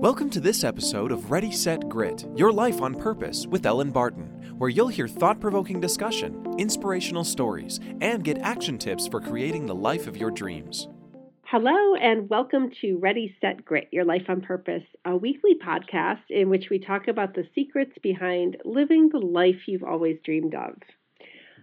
Welcome 0.00 0.30
to 0.30 0.38
this 0.38 0.62
episode 0.62 1.10
of 1.10 1.32
Ready, 1.32 1.50
Set, 1.50 1.88
Grit 1.88 2.24
Your 2.36 2.52
Life 2.52 2.80
on 2.80 2.94
Purpose 2.94 3.48
with 3.48 3.66
Ellen 3.66 3.90
Barton, 3.90 4.54
where 4.56 4.70
you'll 4.70 4.86
hear 4.86 5.08
thought 5.08 5.40
provoking 5.40 5.80
discussion, 5.80 6.54
inspirational 6.56 7.24
stories, 7.24 7.80
and 8.00 8.22
get 8.22 8.38
action 8.38 8.78
tips 8.78 9.08
for 9.08 9.20
creating 9.20 9.66
the 9.66 9.74
life 9.74 10.06
of 10.06 10.16
your 10.16 10.30
dreams. 10.30 10.86
Hello, 11.42 11.96
and 11.96 12.30
welcome 12.30 12.70
to 12.80 12.96
Ready, 12.98 13.34
Set, 13.40 13.64
Grit 13.64 13.88
Your 13.90 14.04
Life 14.04 14.26
on 14.28 14.40
Purpose, 14.40 14.84
a 15.04 15.16
weekly 15.16 15.56
podcast 15.60 16.22
in 16.30 16.48
which 16.48 16.66
we 16.70 16.78
talk 16.78 17.08
about 17.08 17.34
the 17.34 17.48
secrets 17.52 17.94
behind 18.00 18.56
living 18.64 19.08
the 19.08 19.18
life 19.18 19.66
you've 19.66 19.82
always 19.82 20.18
dreamed 20.24 20.54
of. 20.54 20.76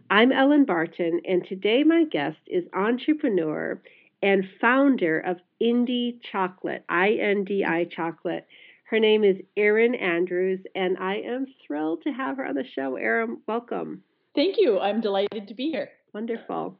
I'm 0.10 0.34
Ellen 0.34 0.66
Barton, 0.66 1.22
and 1.24 1.46
today 1.48 1.84
my 1.86 2.04
guest 2.04 2.40
is 2.48 2.66
entrepreneur 2.74 3.82
and 4.22 4.48
founder 4.60 5.20
of 5.20 5.38
Indi 5.60 6.20
Chocolate, 6.32 6.84
I 6.90 7.12
N 7.12 7.44
D 7.44 7.64
I 7.64 7.86
Chocolate. 7.86 8.48
Her 8.86 9.00
name 9.00 9.24
is 9.24 9.38
Erin 9.58 9.96
Andrews, 9.96 10.60
and 10.76 10.98
I 10.98 11.16
am 11.16 11.48
thrilled 11.66 12.04
to 12.04 12.12
have 12.12 12.38
her 12.38 12.46
on 12.46 12.56
the 12.56 12.64
show. 12.76 12.96
Erin, 12.96 13.42
welcome. 13.48 14.04
Thank 14.36 14.56
you. 14.58 14.80
I'm 14.80 15.02
delighted 15.02 15.48
to 15.48 15.54
be 15.54 15.70
here. 15.70 15.90
Wonderful. 16.14 16.78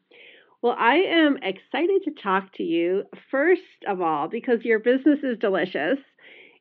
Well, 0.62 0.76
I 0.78 0.96
am 0.96 1.38
excited 1.38 2.02
to 2.06 2.12
talk 2.22 2.54
to 2.54 2.64
you, 2.64 3.04
first 3.32 3.62
of 3.88 4.02
all, 4.02 4.28
because 4.28 4.64
your 4.64 4.80
business 4.80 5.20
is 5.24 5.38
delicious. 5.40 5.98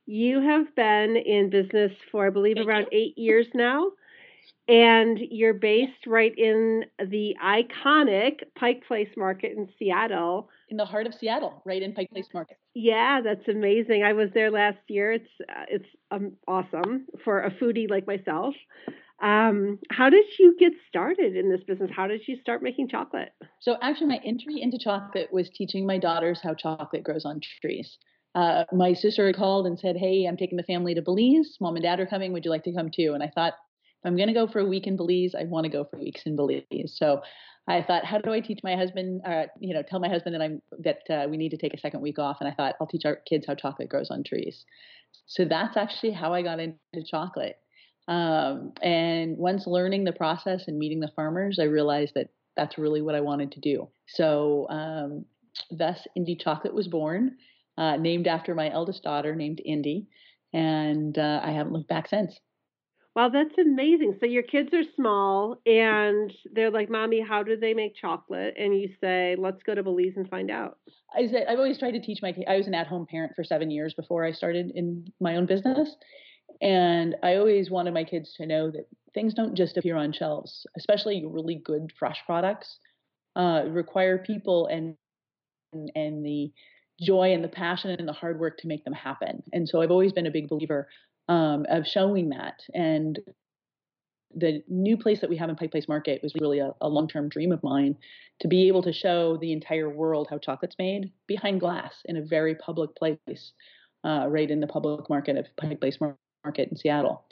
You 0.06 0.40
have 0.40 0.74
been 0.74 1.16
in 1.16 1.50
business 1.50 1.92
for, 2.10 2.26
I 2.26 2.30
believe, 2.30 2.56
Thank 2.56 2.68
around 2.68 2.86
you. 2.92 2.98
eight 2.98 3.18
years 3.18 3.46
now 3.54 3.90
and 4.68 5.18
you're 5.30 5.54
based 5.54 6.06
right 6.06 6.36
in 6.36 6.84
the 6.98 7.36
iconic 7.42 8.40
Pike 8.54 8.82
Place 8.86 9.10
Market 9.16 9.52
in 9.56 9.68
Seattle. 9.78 10.48
In 10.70 10.76
the 10.76 10.84
heart 10.84 11.06
of 11.06 11.14
Seattle, 11.14 11.62
right 11.66 11.82
in 11.82 11.92
Pike 11.92 12.10
Place 12.10 12.28
Market. 12.32 12.56
Yeah, 12.74 13.20
that's 13.22 13.46
amazing. 13.48 14.02
I 14.02 14.14
was 14.14 14.30
there 14.34 14.50
last 14.50 14.78
year. 14.88 15.12
It's 15.12 15.28
uh, 15.48 15.64
it's 15.68 15.88
um, 16.10 16.32
awesome 16.48 17.06
for 17.24 17.42
a 17.42 17.50
foodie 17.50 17.90
like 17.90 18.06
myself. 18.06 18.54
Um, 19.22 19.78
how 19.90 20.10
did 20.10 20.24
you 20.38 20.56
get 20.58 20.72
started 20.88 21.36
in 21.36 21.50
this 21.50 21.62
business? 21.66 21.90
How 21.94 22.06
did 22.08 22.22
you 22.26 22.36
start 22.40 22.62
making 22.62 22.88
chocolate? 22.88 23.32
So, 23.60 23.76
actually, 23.80 24.08
my 24.08 24.20
entry 24.24 24.60
into 24.60 24.78
chocolate 24.78 25.28
was 25.32 25.50
teaching 25.50 25.86
my 25.86 25.98
daughters 25.98 26.40
how 26.42 26.54
chocolate 26.54 27.04
grows 27.04 27.24
on 27.24 27.40
trees. 27.60 27.98
Uh, 28.34 28.64
my 28.72 28.92
sister 28.92 29.32
called 29.32 29.66
and 29.66 29.78
said, 29.78 29.96
Hey, 29.96 30.26
I'm 30.26 30.36
taking 30.36 30.56
the 30.56 30.64
family 30.64 30.94
to 30.94 31.02
Belize. 31.02 31.56
Mom 31.60 31.76
and 31.76 31.84
dad 31.84 32.00
are 32.00 32.06
coming. 32.06 32.32
Would 32.32 32.44
you 32.44 32.50
like 32.50 32.64
to 32.64 32.72
come 32.72 32.90
too? 32.90 33.12
And 33.14 33.22
I 33.22 33.30
thought, 33.32 33.54
if 34.04 34.08
I'm 34.08 34.16
going 34.16 34.28
to 34.28 34.34
go 34.34 34.46
for 34.46 34.58
a 34.60 34.66
week 34.66 34.86
in 34.86 34.96
Belize, 34.96 35.34
I 35.34 35.44
want 35.44 35.64
to 35.64 35.70
go 35.70 35.84
for 35.84 35.98
weeks 35.98 36.22
in 36.26 36.36
Belize. 36.36 36.64
So, 36.96 37.22
I 37.66 37.82
thought, 37.82 38.04
how 38.04 38.18
do 38.18 38.30
I 38.30 38.40
teach 38.40 38.60
my 38.62 38.76
husband, 38.76 39.22
uh, 39.26 39.44
you 39.58 39.72
know, 39.72 39.82
tell 39.82 39.98
my 39.98 40.08
husband 40.08 40.34
that 40.34 40.42
I'm 40.42 40.60
that 40.80 40.98
uh, 41.08 41.28
we 41.28 41.38
need 41.38 41.48
to 41.50 41.56
take 41.56 41.72
a 41.72 41.78
second 41.78 42.02
week 42.02 42.18
off? 42.18 42.36
And 42.40 42.48
I 42.48 42.52
thought, 42.52 42.74
I'll 42.80 42.86
teach 42.86 43.06
our 43.06 43.16
kids 43.26 43.46
how 43.46 43.54
chocolate 43.54 43.88
grows 43.88 44.10
on 44.10 44.22
trees. 44.22 44.64
So 45.26 45.44
that's 45.46 45.76
actually 45.76 46.12
how 46.12 46.34
I 46.34 46.42
got 46.42 46.60
into 46.60 46.76
chocolate. 47.10 47.56
Um, 48.06 48.72
and 48.82 49.38
once 49.38 49.66
learning 49.66 50.04
the 50.04 50.12
process 50.12 50.64
and 50.66 50.78
meeting 50.78 51.00
the 51.00 51.10
farmers, 51.16 51.58
I 51.58 51.64
realized 51.64 52.12
that 52.16 52.28
that's 52.54 52.76
really 52.76 53.00
what 53.00 53.14
I 53.14 53.20
wanted 53.20 53.52
to 53.52 53.60
do. 53.60 53.88
So 54.08 54.66
um, 54.68 55.24
thus, 55.70 56.06
Indi 56.14 56.36
Chocolate 56.36 56.74
was 56.74 56.88
born, 56.88 57.36
uh, 57.78 57.96
named 57.96 58.26
after 58.26 58.54
my 58.54 58.70
eldest 58.70 59.02
daughter, 59.02 59.34
named 59.34 59.60
Indi, 59.64 60.06
and 60.52 61.16
uh, 61.16 61.40
I 61.42 61.52
haven't 61.52 61.72
looked 61.72 61.88
back 61.88 62.08
since. 62.08 62.38
Wow, 63.14 63.28
that's 63.28 63.56
amazing. 63.58 64.16
So 64.18 64.26
your 64.26 64.42
kids 64.42 64.70
are 64.74 64.82
small 64.96 65.60
and 65.66 66.32
they're 66.52 66.70
like, 66.70 66.90
Mommy, 66.90 67.20
how 67.20 67.44
do 67.44 67.56
they 67.56 67.72
make 67.72 67.94
chocolate? 67.94 68.54
And 68.58 68.74
you 68.78 68.88
say, 69.00 69.36
Let's 69.38 69.62
go 69.62 69.74
to 69.74 69.82
Belize 69.84 70.14
and 70.16 70.28
find 70.28 70.50
out. 70.50 70.78
I 71.16 71.28
said, 71.28 71.46
I've 71.48 71.58
always 71.58 71.78
tried 71.78 71.92
to 71.92 72.00
teach 72.00 72.20
my 72.22 72.32
kids. 72.32 72.46
I 72.48 72.56
was 72.56 72.66
an 72.66 72.74
at-home 72.74 73.06
parent 73.06 73.32
for 73.36 73.44
seven 73.44 73.70
years 73.70 73.94
before 73.94 74.24
I 74.24 74.32
started 74.32 74.72
in 74.74 75.06
my 75.20 75.36
own 75.36 75.46
business, 75.46 75.94
and 76.60 77.14
I 77.22 77.36
always 77.36 77.70
wanted 77.70 77.94
my 77.94 78.04
kids 78.04 78.34
to 78.38 78.46
know 78.46 78.70
that 78.70 78.86
things 79.14 79.32
don't 79.34 79.56
just 79.56 79.76
appear 79.76 79.96
on 79.96 80.12
shelves, 80.12 80.66
especially 80.76 81.24
really 81.24 81.56
good 81.64 81.92
fresh 81.98 82.18
products. 82.26 82.78
Uh, 83.36 83.64
require 83.68 84.18
people 84.18 84.66
and, 84.68 84.96
and 85.72 85.90
and 85.96 86.24
the 86.24 86.52
joy 87.00 87.32
and 87.34 87.42
the 87.44 87.48
passion 87.48 87.90
and 87.90 88.08
the 88.08 88.12
hard 88.12 88.38
work 88.40 88.58
to 88.58 88.68
make 88.68 88.84
them 88.84 88.92
happen. 88.94 89.42
And 89.52 89.68
so 89.68 89.82
I've 89.82 89.90
always 89.90 90.12
been 90.12 90.26
a 90.26 90.30
big 90.30 90.48
believer 90.48 90.88
um, 91.28 91.66
of 91.68 91.86
showing 91.86 92.30
that. 92.30 92.60
And 92.72 93.18
the 94.36 94.62
new 94.68 94.96
place 94.96 95.20
that 95.20 95.30
we 95.30 95.36
have 95.36 95.48
in 95.48 95.56
Pike 95.56 95.70
Place 95.70 95.88
Market 95.88 96.20
was 96.22 96.34
really 96.40 96.58
a, 96.58 96.72
a 96.80 96.88
long 96.88 97.08
term 97.08 97.28
dream 97.28 97.52
of 97.52 97.62
mine 97.62 97.96
to 98.40 98.48
be 98.48 98.68
able 98.68 98.82
to 98.82 98.92
show 98.92 99.36
the 99.36 99.52
entire 99.52 99.88
world 99.88 100.26
how 100.28 100.38
chocolate's 100.38 100.76
made 100.78 101.12
behind 101.26 101.60
glass 101.60 101.94
in 102.06 102.16
a 102.16 102.22
very 102.22 102.54
public 102.56 102.94
place, 102.96 103.52
uh, 104.04 104.26
right 104.28 104.50
in 104.50 104.60
the 104.60 104.66
public 104.66 105.08
market 105.08 105.36
of 105.36 105.46
Pike 105.56 105.80
Place 105.80 105.98
Market 106.00 106.68
in 106.70 106.76
Seattle. 106.76 107.24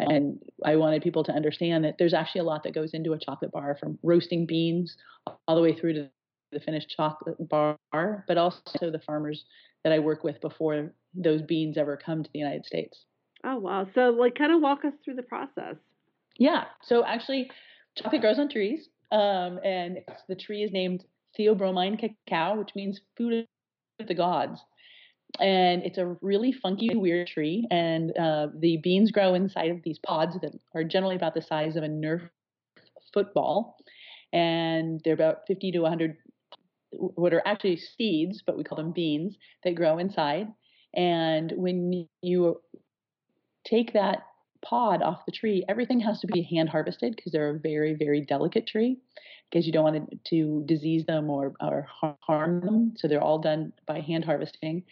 And 0.00 0.40
I 0.64 0.76
wanted 0.76 1.02
people 1.02 1.24
to 1.24 1.32
understand 1.32 1.84
that 1.84 1.96
there's 1.98 2.14
actually 2.14 2.42
a 2.42 2.44
lot 2.44 2.62
that 2.62 2.74
goes 2.74 2.94
into 2.94 3.14
a 3.14 3.18
chocolate 3.18 3.50
bar 3.50 3.76
from 3.80 3.98
roasting 4.04 4.46
beans 4.46 4.96
all 5.46 5.56
the 5.56 5.62
way 5.62 5.74
through 5.74 5.94
to 5.94 6.10
the 6.52 6.60
finished 6.60 6.94
chocolate 6.96 7.36
bar, 7.48 7.76
but 7.92 8.38
also 8.38 8.62
the 8.80 9.02
farmers 9.04 9.44
that 9.82 9.92
I 9.92 9.98
work 9.98 10.22
with 10.22 10.40
before 10.40 10.92
those 11.14 11.42
beans 11.42 11.76
ever 11.76 11.96
come 11.96 12.22
to 12.22 12.30
the 12.32 12.38
United 12.38 12.64
States. 12.64 13.06
Oh, 13.44 13.56
wow. 13.58 13.86
So, 13.94 14.10
like, 14.10 14.34
kind 14.34 14.52
of 14.52 14.60
walk 14.60 14.84
us 14.84 14.92
through 15.04 15.14
the 15.14 15.22
process. 15.22 15.76
Yeah. 16.38 16.64
So 16.82 17.04
actually, 17.04 17.50
chocolate 17.96 18.20
grows 18.20 18.38
on 18.38 18.48
trees, 18.48 18.88
um, 19.10 19.58
and 19.64 19.98
the 20.28 20.36
tree 20.36 20.62
is 20.62 20.72
named 20.72 21.04
Theobroma 21.38 21.98
cacao, 21.98 22.58
which 22.58 22.74
means 22.74 23.00
food 23.16 23.46
of 24.00 24.06
the 24.06 24.14
gods. 24.14 24.60
And 25.40 25.82
it's 25.82 25.98
a 25.98 26.16
really 26.22 26.52
funky, 26.52 26.94
weird 26.94 27.26
tree, 27.26 27.66
and 27.70 28.16
uh, 28.16 28.48
the 28.58 28.78
beans 28.78 29.10
grow 29.10 29.34
inside 29.34 29.70
of 29.70 29.82
these 29.82 29.98
pods 29.98 30.36
that 30.40 30.52
are 30.74 30.84
generally 30.84 31.16
about 31.16 31.34
the 31.34 31.42
size 31.42 31.76
of 31.76 31.82
a 31.82 31.88
Nerf 31.88 32.28
football, 33.12 33.76
and 34.32 35.00
they're 35.04 35.14
about 35.14 35.40
50 35.46 35.72
to 35.72 35.80
100 35.80 36.16
what 36.92 37.34
are 37.34 37.42
actually 37.46 37.76
seeds, 37.76 38.42
but 38.46 38.56
we 38.56 38.64
call 38.64 38.76
them 38.76 38.92
beans 38.92 39.36
that 39.62 39.74
grow 39.74 39.98
inside. 39.98 40.48
And 40.94 41.52
when 41.56 42.08
you 42.22 42.60
take 43.68 43.92
that 43.92 44.24
pod 44.62 45.02
off 45.02 45.24
the 45.26 45.32
tree, 45.32 45.64
everything 45.68 46.00
has 46.00 46.20
to 46.20 46.26
be 46.26 46.42
hand 46.42 46.68
harvested 46.68 47.14
because 47.14 47.32
they're 47.32 47.50
a 47.50 47.58
very, 47.58 47.94
very 47.94 48.20
delicate 48.20 48.66
tree 48.66 48.98
because 49.50 49.66
you 49.66 49.72
don't 49.72 49.84
want 49.84 50.10
to, 50.10 50.18
to 50.30 50.62
disease 50.66 51.04
them 51.06 51.30
or, 51.30 51.54
or 51.60 51.86
harm 52.20 52.60
them. 52.60 52.94
So 52.96 53.08
they're 53.08 53.22
all 53.22 53.38
done 53.38 53.72
by 53.86 54.00
hand 54.00 54.24
harvesting. 54.24 54.84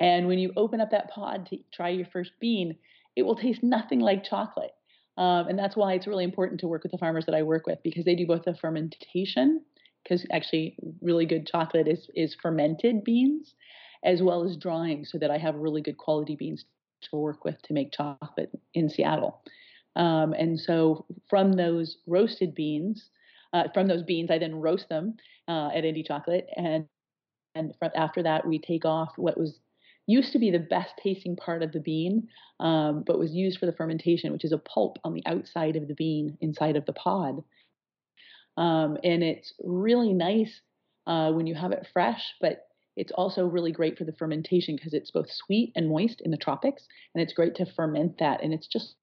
And 0.00 0.26
when 0.26 0.38
you 0.38 0.52
open 0.56 0.80
up 0.80 0.90
that 0.92 1.10
pod 1.10 1.46
to 1.46 1.58
try 1.72 1.90
your 1.90 2.06
first 2.06 2.32
bean, 2.40 2.76
it 3.16 3.22
will 3.22 3.36
taste 3.36 3.62
nothing 3.62 4.00
like 4.00 4.24
chocolate. 4.24 4.72
Um, 5.16 5.48
and 5.48 5.58
that's 5.58 5.76
why 5.76 5.94
it's 5.94 6.06
really 6.06 6.24
important 6.24 6.60
to 6.60 6.68
work 6.68 6.82
with 6.82 6.92
the 6.92 6.98
farmers 6.98 7.26
that 7.26 7.34
I 7.34 7.42
work 7.42 7.66
with 7.66 7.78
because 7.84 8.04
they 8.04 8.16
do 8.16 8.26
both 8.26 8.44
the 8.44 8.54
fermentation, 8.54 9.62
because 10.02 10.26
actually 10.32 10.76
really 11.00 11.26
good 11.26 11.46
chocolate 11.46 11.86
is, 11.86 12.08
is 12.14 12.36
fermented 12.40 13.04
beans, 13.04 13.54
as 14.04 14.22
well 14.22 14.44
as 14.44 14.56
drying 14.56 15.04
so 15.04 15.18
that 15.18 15.30
I 15.30 15.38
have 15.38 15.54
really 15.54 15.82
good 15.82 15.98
quality 15.98 16.36
beans 16.36 16.64
to 17.10 17.16
work 17.16 17.44
with 17.44 17.60
to 17.62 17.72
make 17.72 17.92
chocolate 17.92 18.50
in 18.74 18.88
Seattle. 18.88 19.42
Um, 19.96 20.32
and 20.32 20.58
so 20.58 21.06
from 21.28 21.52
those 21.52 21.98
roasted 22.06 22.54
beans, 22.54 23.10
uh, 23.52 23.64
from 23.72 23.86
those 23.86 24.02
beans, 24.02 24.30
I 24.30 24.38
then 24.38 24.56
roast 24.56 24.88
them 24.88 25.16
uh, 25.46 25.68
at 25.74 25.84
Indi 25.84 26.02
Chocolate, 26.02 26.48
and 26.56 26.86
and 27.54 27.72
from, 27.78 27.90
after 27.94 28.22
that 28.24 28.46
we 28.46 28.58
take 28.58 28.84
off 28.84 29.12
what 29.16 29.38
was 29.38 29.60
used 30.06 30.32
to 30.32 30.38
be 30.38 30.50
the 30.50 30.58
best 30.58 30.92
tasting 31.02 31.36
part 31.36 31.62
of 31.62 31.72
the 31.72 31.80
bean, 31.80 32.28
um, 32.60 33.04
but 33.06 33.18
was 33.18 33.32
used 33.32 33.58
for 33.58 33.66
the 33.66 33.72
fermentation, 33.72 34.32
which 34.32 34.44
is 34.44 34.52
a 34.52 34.58
pulp 34.58 34.98
on 35.04 35.14
the 35.14 35.22
outside 35.26 35.76
of 35.76 35.88
the 35.88 35.94
bean 35.94 36.36
inside 36.40 36.76
of 36.76 36.84
the 36.84 36.92
pod. 36.92 37.42
Um, 38.56 38.98
and 39.02 39.22
it's 39.22 39.54
really 39.62 40.12
nice 40.12 40.60
uh, 41.06 41.30
when 41.32 41.46
you 41.46 41.54
have 41.54 41.72
it 41.72 41.88
fresh, 41.92 42.34
but 42.40 42.66
it's 42.96 43.12
also 43.12 43.46
really 43.46 43.72
great 43.72 43.98
for 43.98 44.04
the 44.04 44.12
fermentation 44.12 44.76
because 44.76 44.94
it's 44.94 45.10
both 45.10 45.30
sweet 45.30 45.72
and 45.74 45.88
moist 45.88 46.20
in 46.20 46.30
the 46.30 46.36
tropics, 46.36 46.86
and 47.14 47.22
it's 47.22 47.32
great 47.32 47.54
to 47.56 47.66
ferment 47.66 48.18
that. 48.18 48.42
And 48.42 48.52
it's 48.52 48.68
just, 48.68 48.94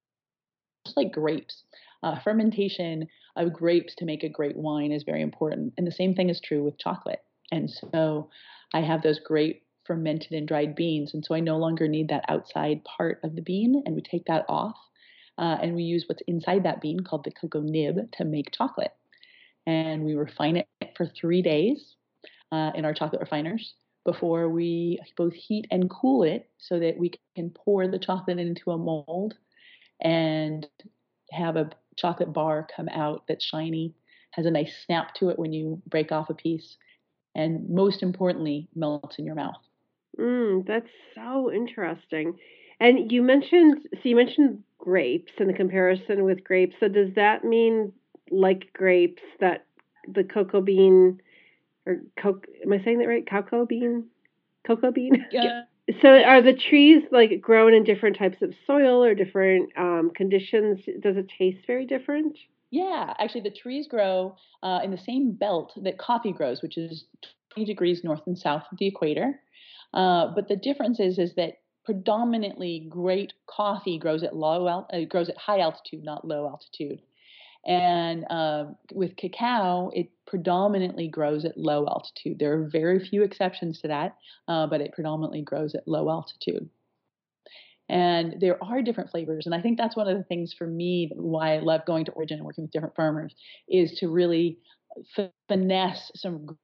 just 0.86 0.96
like 0.96 1.12
grapes. 1.12 1.64
Uh, 2.02 2.18
fermentation 2.20 3.06
of 3.36 3.52
grapes 3.52 3.94
to 3.96 4.04
make 4.04 4.24
a 4.24 4.28
great 4.28 4.56
wine 4.56 4.92
is 4.92 5.04
very 5.04 5.22
important. 5.22 5.74
And 5.76 5.86
the 5.86 5.92
same 5.92 6.14
thing 6.14 6.30
is 6.30 6.40
true 6.40 6.64
with 6.64 6.78
chocolate. 6.78 7.22
And 7.50 7.70
so 7.70 8.30
I 8.74 8.80
have 8.80 9.02
those 9.02 9.20
great 9.20 9.62
fermented 9.84 10.32
and 10.32 10.48
dried 10.48 10.74
beans. 10.74 11.12
And 11.12 11.24
so 11.24 11.34
I 11.34 11.40
no 11.40 11.58
longer 11.58 11.86
need 11.86 12.08
that 12.08 12.24
outside 12.28 12.84
part 12.84 13.20
of 13.22 13.36
the 13.36 13.42
bean, 13.42 13.82
and 13.84 13.94
we 13.94 14.02
take 14.02 14.24
that 14.26 14.46
off. 14.48 14.76
Uh, 15.38 15.56
and 15.62 15.74
we 15.74 15.82
use 15.82 16.04
what's 16.08 16.22
inside 16.26 16.62
that 16.64 16.80
bean 16.80 17.00
called 17.00 17.24
the 17.24 17.30
cocoa 17.30 17.62
nib 17.62 18.10
to 18.12 18.24
make 18.24 18.52
chocolate. 18.52 18.92
And 19.66 20.04
we 20.04 20.14
refine 20.14 20.56
it 20.56 20.66
for 20.96 21.06
three 21.06 21.40
days 21.40 21.94
uh, 22.50 22.72
in 22.74 22.84
our 22.84 22.92
chocolate 22.92 23.20
refiners 23.20 23.74
before 24.04 24.48
we 24.48 24.98
both 25.16 25.34
heat 25.34 25.66
and 25.70 25.88
cool 25.88 26.22
it 26.22 26.48
so 26.58 26.78
that 26.78 26.98
we 26.98 27.12
can 27.36 27.50
pour 27.50 27.86
the 27.88 27.98
chocolate 27.98 28.38
into 28.38 28.70
a 28.70 28.78
mold 28.78 29.34
and 30.00 30.66
have 31.30 31.56
a 31.56 31.70
chocolate 31.96 32.32
bar 32.32 32.66
come 32.74 32.88
out 32.88 33.24
that's 33.28 33.44
shiny, 33.44 33.94
has 34.32 34.46
a 34.46 34.50
nice 34.50 34.74
snap 34.86 35.14
to 35.14 35.28
it 35.28 35.38
when 35.38 35.52
you 35.52 35.80
break 35.86 36.10
off 36.10 36.30
a 36.30 36.34
piece, 36.34 36.76
and 37.34 37.68
most 37.68 38.02
importantly, 38.02 38.68
melts 38.74 39.18
in 39.18 39.24
your 39.24 39.34
mouth. 39.34 39.60
Mm, 40.18 40.66
that's 40.66 40.90
so 41.14 41.52
interesting. 41.52 42.38
And 42.80 43.12
you 43.12 43.22
mentioned, 43.22 43.88
so 43.92 44.00
you 44.02 44.16
mentioned 44.16 44.62
grapes 44.78 45.32
and 45.38 45.48
the 45.48 45.54
comparison 45.54 46.24
with 46.24 46.42
grapes. 46.44 46.74
So 46.80 46.88
does 46.88 47.14
that 47.14 47.44
mean 47.44 47.92
like 48.30 48.72
grapes 48.72 49.22
that 49.40 49.66
the 50.12 50.24
cocoa 50.24 50.60
bean 50.60 51.20
or 51.86 52.02
coke? 52.16 52.46
Am 52.64 52.72
I 52.72 52.82
saying 52.82 52.98
that 52.98 53.08
right? 53.08 53.28
Cocoa 53.28 53.66
bean, 53.66 54.06
cocoa 54.66 54.90
bean. 54.90 55.24
Yeah. 55.30 55.62
So 56.00 56.08
are 56.08 56.40
the 56.40 56.52
trees 56.52 57.02
like 57.10 57.40
grown 57.40 57.74
in 57.74 57.82
different 57.82 58.16
types 58.16 58.40
of 58.40 58.54
soil 58.68 59.02
or 59.02 59.16
different 59.16 59.72
um, 59.76 60.12
conditions? 60.14 60.78
Does 61.00 61.16
it 61.16 61.28
taste 61.36 61.66
very 61.66 61.86
different? 61.86 62.38
Yeah, 62.70 63.12
actually, 63.18 63.42
the 63.42 63.50
trees 63.50 63.88
grow 63.88 64.36
uh, 64.62 64.78
in 64.84 64.92
the 64.92 64.96
same 64.96 65.32
belt 65.32 65.72
that 65.82 65.98
coffee 65.98 66.32
grows, 66.32 66.62
which 66.62 66.78
is 66.78 67.04
20 67.54 67.66
degrees 67.66 68.02
north 68.04 68.22
and 68.26 68.38
south 68.38 68.62
of 68.70 68.78
the 68.78 68.86
equator. 68.86 69.40
Uh, 69.92 70.28
but 70.34 70.48
the 70.48 70.56
difference 70.56 71.00
is, 71.00 71.18
is 71.18 71.34
that 71.34 71.58
predominantly 71.84 72.86
great 72.88 73.32
coffee 73.46 73.98
grows 73.98 74.22
at 74.22 74.34
low 74.34 74.68
al- 74.68 74.88
uh, 74.92 75.04
grows 75.08 75.28
at 75.28 75.36
high 75.36 75.60
altitude, 75.60 76.04
not 76.04 76.26
low 76.26 76.46
altitude. 76.46 77.02
And 77.66 78.24
uh, 78.28 78.64
with 78.92 79.16
cacao, 79.16 79.90
it 79.94 80.08
predominantly 80.26 81.08
grows 81.08 81.44
at 81.44 81.56
low 81.56 81.86
altitude. 81.86 82.38
There 82.38 82.54
are 82.54 82.68
very 82.68 82.98
few 82.98 83.22
exceptions 83.22 83.80
to 83.80 83.88
that, 83.88 84.16
uh, 84.48 84.66
but 84.66 84.80
it 84.80 84.92
predominantly 84.92 85.42
grows 85.42 85.74
at 85.74 85.86
low 85.86 86.10
altitude. 86.10 86.68
And 87.88 88.36
there 88.40 88.62
are 88.64 88.82
different 88.82 89.10
flavors. 89.10 89.46
And 89.46 89.54
I 89.54 89.60
think 89.60 89.78
that's 89.78 89.96
one 89.96 90.08
of 90.08 90.16
the 90.16 90.24
things 90.24 90.54
for 90.56 90.66
me 90.66 91.10
why 91.14 91.56
I 91.56 91.60
love 91.60 91.82
going 91.86 92.04
to 92.06 92.12
Origin 92.12 92.38
and 92.38 92.46
working 92.46 92.64
with 92.64 92.72
different 92.72 92.96
farmers 92.96 93.34
is 93.68 93.92
to 93.98 94.08
really 94.08 94.58
finesse 95.48 96.10
some 96.14 96.56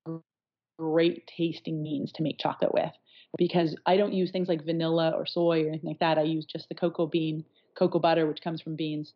great 0.79 1.31
tasting 1.37 1.83
beans 1.83 2.13
to 2.13 2.23
make 2.23 2.39
chocolate 2.39 2.73
with. 2.73 2.93
Because 3.37 3.77
I 3.85 3.99
don't 3.99 4.15
use 4.15 4.31
things 4.31 4.49
like 4.49 4.65
vanilla 4.65 5.13
or 5.15 5.27
soy 5.27 5.65
or 5.65 5.69
anything 5.69 5.91
like 5.91 5.99
that. 5.99 6.19
I 6.19 6.23
use 6.23 6.47
just 6.47 6.69
the 6.71 6.75
cocoa 6.75 7.07
bean, 7.07 7.45
cocoa 7.77 7.99
butter, 7.99 8.27
which 8.27 8.41
comes 8.41 8.63
from 8.63 8.75
beans, 8.75 9.13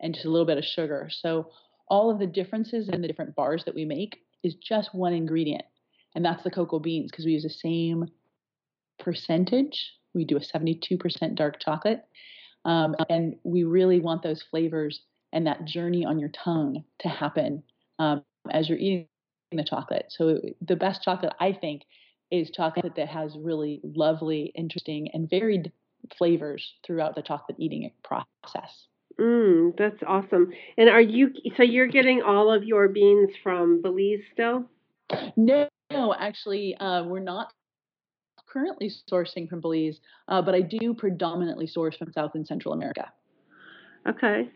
and 0.00 0.14
just 0.14 0.26
a 0.26 0.30
little 0.30 0.46
bit 0.46 0.58
of 0.58 0.64
sugar. 0.64 1.08
So 1.10 1.50
all 1.88 2.10
of 2.10 2.18
the 2.18 2.26
differences 2.26 2.88
in 2.88 3.00
the 3.00 3.08
different 3.08 3.34
bars 3.34 3.64
that 3.64 3.74
we 3.74 3.84
make 3.84 4.18
is 4.42 4.54
just 4.54 4.94
one 4.94 5.12
ingredient, 5.12 5.64
and 6.14 6.24
that's 6.24 6.42
the 6.44 6.50
cocoa 6.50 6.78
beans 6.78 7.10
because 7.10 7.24
we 7.24 7.32
use 7.32 7.42
the 7.42 7.50
same 7.50 8.06
percentage. 8.98 9.92
We 10.14 10.24
do 10.24 10.36
a 10.36 10.40
72% 10.40 11.34
dark 11.34 11.60
chocolate, 11.60 12.04
um, 12.64 12.96
and 13.08 13.36
we 13.44 13.64
really 13.64 14.00
want 14.00 14.22
those 14.22 14.42
flavors 14.50 15.00
and 15.32 15.46
that 15.46 15.64
journey 15.64 16.04
on 16.04 16.18
your 16.18 16.30
tongue 16.30 16.84
to 17.00 17.08
happen 17.08 17.62
um, 17.98 18.22
as 18.50 18.68
you're 18.68 18.78
eating 18.78 19.06
the 19.52 19.64
chocolate. 19.64 20.06
So 20.08 20.40
the 20.66 20.76
best 20.76 21.02
chocolate 21.02 21.32
I 21.40 21.52
think 21.52 21.82
is 22.30 22.50
chocolate 22.50 22.94
that 22.96 23.08
has 23.08 23.36
really 23.38 23.80
lovely, 23.84 24.52
interesting, 24.54 25.08
and 25.12 25.28
varied 25.30 25.70
flavors 26.18 26.74
throughout 26.86 27.14
the 27.14 27.22
chocolate 27.22 27.58
eating 27.58 27.90
process. 28.02 28.86
Mm, 29.20 29.76
that's 29.78 30.02
awesome. 30.06 30.52
And 30.76 30.90
are 30.90 31.00
you 31.00 31.30
so 31.56 31.62
you're 31.62 31.86
getting 31.86 32.22
all 32.22 32.52
of 32.52 32.64
your 32.64 32.88
beans 32.88 33.30
from 33.42 33.80
Belize 33.80 34.20
still? 34.32 34.66
No, 35.36 35.68
no 35.90 36.14
actually, 36.18 36.76
uh, 36.76 37.04
we're 37.04 37.20
not 37.20 37.52
currently 38.46 38.90
sourcing 39.10 39.48
from 39.48 39.60
Belize, 39.60 40.00
uh, 40.28 40.42
but 40.42 40.54
I 40.54 40.60
do 40.60 40.94
predominantly 40.94 41.66
source 41.66 41.96
from 41.96 42.12
South 42.12 42.32
and 42.34 42.46
Central 42.46 42.74
America. 42.74 43.10
Okay. 44.06 44.50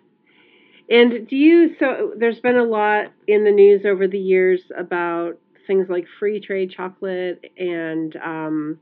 And 0.90 1.28
do 1.28 1.36
you 1.36 1.76
so 1.78 2.12
there's 2.18 2.40
been 2.40 2.56
a 2.58 2.64
lot 2.64 3.12
in 3.28 3.44
the 3.44 3.50
news 3.50 3.82
over 3.86 4.08
the 4.08 4.18
years 4.18 4.60
about 4.76 5.38
things 5.66 5.86
like 5.88 6.04
free 6.18 6.40
trade 6.40 6.72
chocolate 6.76 7.44
and 7.56 8.14
um, 8.16 8.78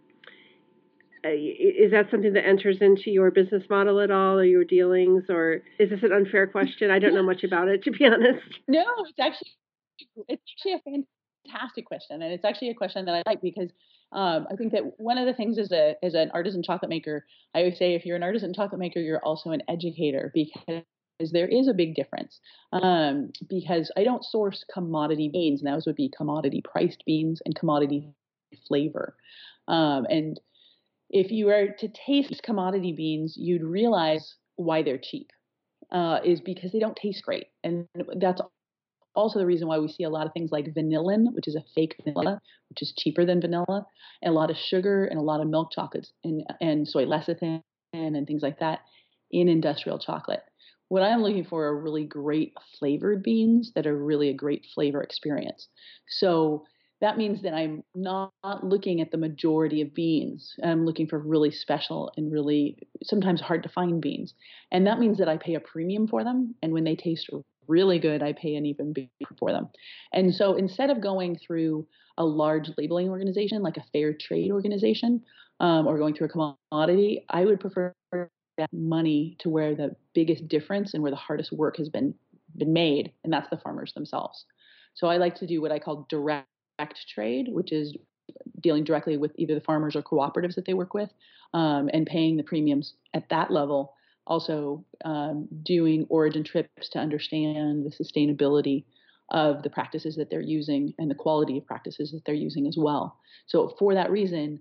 is 1.30 1.90
that 1.92 2.10
something 2.10 2.32
that 2.32 2.46
enters 2.46 2.78
into 2.80 3.10
your 3.10 3.30
business 3.30 3.62
model 3.68 4.00
at 4.00 4.10
all 4.10 4.38
or 4.38 4.44
your 4.44 4.64
dealings 4.64 5.24
or 5.28 5.62
is 5.78 5.90
this 5.90 6.02
an 6.02 6.12
unfair 6.12 6.46
question 6.46 6.90
i 6.90 6.98
don't 6.98 7.14
know 7.14 7.22
much 7.22 7.44
about 7.44 7.68
it 7.68 7.82
to 7.82 7.90
be 7.90 8.04
honest 8.04 8.44
no 8.68 8.84
it's 9.00 9.18
actually 9.20 9.52
it's 10.28 10.42
actually 10.56 10.72
a 10.74 11.02
fantastic 11.46 11.86
question 11.86 12.22
and 12.22 12.32
it's 12.32 12.44
actually 12.44 12.70
a 12.70 12.74
question 12.74 13.04
that 13.04 13.14
i 13.14 13.22
like 13.26 13.40
because 13.40 13.70
um, 14.12 14.46
i 14.50 14.56
think 14.56 14.72
that 14.72 14.82
one 14.98 15.18
of 15.18 15.26
the 15.26 15.34
things 15.34 15.58
as 15.58 15.72
a 15.72 15.94
as 16.02 16.14
an 16.14 16.30
artisan 16.34 16.62
chocolate 16.62 16.88
maker 16.88 17.24
i 17.54 17.60
always 17.60 17.78
say 17.78 17.94
if 17.94 18.04
you're 18.04 18.16
an 18.16 18.22
artisan 18.22 18.52
chocolate 18.54 18.80
maker 18.80 19.00
you're 19.00 19.24
also 19.24 19.50
an 19.50 19.62
educator 19.68 20.32
because 20.34 20.84
there 21.32 21.48
is 21.48 21.68
a 21.68 21.74
big 21.74 21.94
difference 21.94 22.40
um, 22.72 23.32
because 23.48 23.90
I 23.96 24.04
don't 24.04 24.24
source 24.24 24.64
commodity 24.72 25.28
beans, 25.32 25.60
and 25.60 25.72
those 25.72 25.86
would 25.86 25.96
be 25.96 26.12
commodity 26.16 26.62
priced 26.62 27.02
beans 27.06 27.42
and 27.44 27.54
commodity 27.54 28.08
flavor. 28.66 29.16
Um, 29.66 30.06
and 30.08 30.40
if 31.10 31.30
you 31.30 31.46
were 31.46 31.68
to 31.78 31.88
taste 31.88 32.42
commodity 32.42 32.92
beans, 32.92 33.34
you'd 33.36 33.62
realize 33.62 34.36
why 34.56 34.82
they're 34.82 35.00
cheap. 35.02 35.30
Uh, 35.90 36.18
is 36.22 36.42
because 36.42 36.70
they 36.70 36.78
don't 36.78 36.96
taste 36.96 37.22
great, 37.24 37.46
and 37.64 37.86
that's 38.16 38.42
also 39.14 39.38
the 39.38 39.46
reason 39.46 39.66
why 39.68 39.78
we 39.78 39.88
see 39.88 40.04
a 40.04 40.10
lot 40.10 40.26
of 40.26 40.32
things 40.32 40.50
like 40.52 40.66
vanillin, 40.74 41.32
which 41.34 41.48
is 41.48 41.56
a 41.56 41.64
fake 41.74 41.96
vanilla, 42.04 42.40
which 42.68 42.82
is 42.82 42.92
cheaper 42.96 43.24
than 43.24 43.40
vanilla, 43.40 43.86
and 44.22 44.30
a 44.30 44.34
lot 44.34 44.50
of 44.50 44.56
sugar 44.56 45.06
and 45.06 45.18
a 45.18 45.22
lot 45.22 45.40
of 45.40 45.48
milk 45.48 45.72
chocolates 45.72 46.12
and, 46.24 46.44
and 46.60 46.86
soy 46.86 47.04
lecithin 47.04 47.62
and 47.92 48.26
things 48.26 48.42
like 48.42 48.60
that 48.60 48.80
in 49.30 49.48
industrial 49.48 49.98
chocolate. 49.98 50.42
What 50.88 51.02
I'm 51.02 51.22
looking 51.22 51.44
for 51.44 51.66
are 51.66 51.80
really 51.80 52.04
great 52.04 52.54
flavored 52.78 53.22
beans 53.22 53.72
that 53.74 53.86
are 53.86 53.96
really 53.96 54.30
a 54.30 54.34
great 54.34 54.66
flavor 54.74 55.02
experience. 55.02 55.68
So 56.08 56.64
that 57.00 57.16
means 57.16 57.42
that 57.42 57.54
I'm 57.54 57.84
not 57.94 58.32
looking 58.62 59.00
at 59.00 59.10
the 59.10 59.18
majority 59.18 59.82
of 59.82 59.94
beans. 59.94 60.54
I'm 60.64 60.84
looking 60.84 61.06
for 61.06 61.18
really 61.18 61.50
special 61.50 62.12
and 62.16 62.32
really 62.32 62.76
sometimes 63.02 63.40
hard 63.40 63.62
to 63.62 63.68
find 63.68 64.00
beans. 64.00 64.34
And 64.72 64.86
that 64.86 64.98
means 64.98 65.18
that 65.18 65.28
I 65.28 65.36
pay 65.36 65.54
a 65.54 65.60
premium 65.60 66.08
for 66.08 66.24
them. 66.24 66.54
And 66.62 66.72
when 66.72 66.84
they 66.84 66.96
taste 66.96 67.30
really 67.68 67.98
good, 67.98 68.22
I 68.22 68.32
pay 68.32 68.56
an 68.56 68.66
even 68.66 68.92
bigger 68.92 69.10
for 69.38 69.52
them. 69.52 69.68
And 70.12 70.34
so 70.34 70.54
instead 70.54 70.90
of 70.90 71.00
going 71.00 71.38
through 71.38 71.86
a 72.16 72.24
large 72.24 72.70
labeling 72.76 73.10
organization 73.10 73.62
like 73.62 73.76
a 73.76 73.84
fair 73.92 74.12
trade 74.12 74.50
organization 74.50 75.22
um, 75.60 75.86
or 75.86 75.98
going 75.98 76.14
through 76.14 76.28
a 76.28 76.56
commodity, 76.70 77.24
I 77.30 77.44
would 77.44 77.60
prefer 77.60 77.94
that 78.10 78.72
money 78.72 79.36
to 79.38 79.50
where 79.50 79.76
the 79.76 79.94
biggest 80.14 80.48
difference 80.48 80.94
and 80.94 81.02
where 81.02 81.12
the 81.12 81.16
hardest 81.16 81.52
work 81.52 81.76
has 81.76 81.88
been 81.88 82.14
been 82.56 82.72
made, 82.72 83.12
and 83.22 83.32
that's 83.32 83.48
the 83.50 83.58
farmers 83.58 83.92
themselves. 83.92 84.46
So 84.94 85.06
I 85.06 85.18
like 85.18 85.36
to 85.36 85.46
do 85.46 85.60
what 85.60 85.70
I 85.70 85.78
call 85.78 86.06
direct 86.08 86.48
trade, 87.08 87.48
which 87.50 87.72
is 87.72 87.96
dealing 88.60 88.84
directly 88.84 89.16
with 89.16 89.32
either 89.36 89.54
the 89.54 89.60
farmers 89.60 89.96
or 89.96 90.02
cooperatives 90.02 90.54
that 90.54 90.64
they 90.64 90.74
work 90.74 90.94
with 90.94 91.10
um, 91.54 91.88
and 91.92 92.06
paying 92.06 92.36
the 92.36 92.42
premiums 92.42 92.94
at 93.14 93.28
that 93.30 93.50
level. 93.50 93.94
Also, 94.26 94.84
um, 95.04 95.48
doing 95.62 96.06
origin 96.10 96.44
trips 96.44 96.90
to 96.90 96.98
understand 96.98 97.84
the 97.84 98.04
sustainability 98.04 98.84
of 99.30 99.62
the 99.62 99.70
practices 99.70 100.16
that 100.16 100.30
they're 100.30 100.40
using 100.40 100.92
and 100.98 101.10
the 101.10 101.14
quality 101.14 101.56
of 101.58 101.66
practices 101.66 102.12
that 102.12 102.22
they're 102.26 102.34
using 102.34 102.66
as 102.66 102.76
well. 102.76 103.18
So, 103.46 103.74
for 103.78 103.94
that 103.94 104.10
reason, 104.10 104.60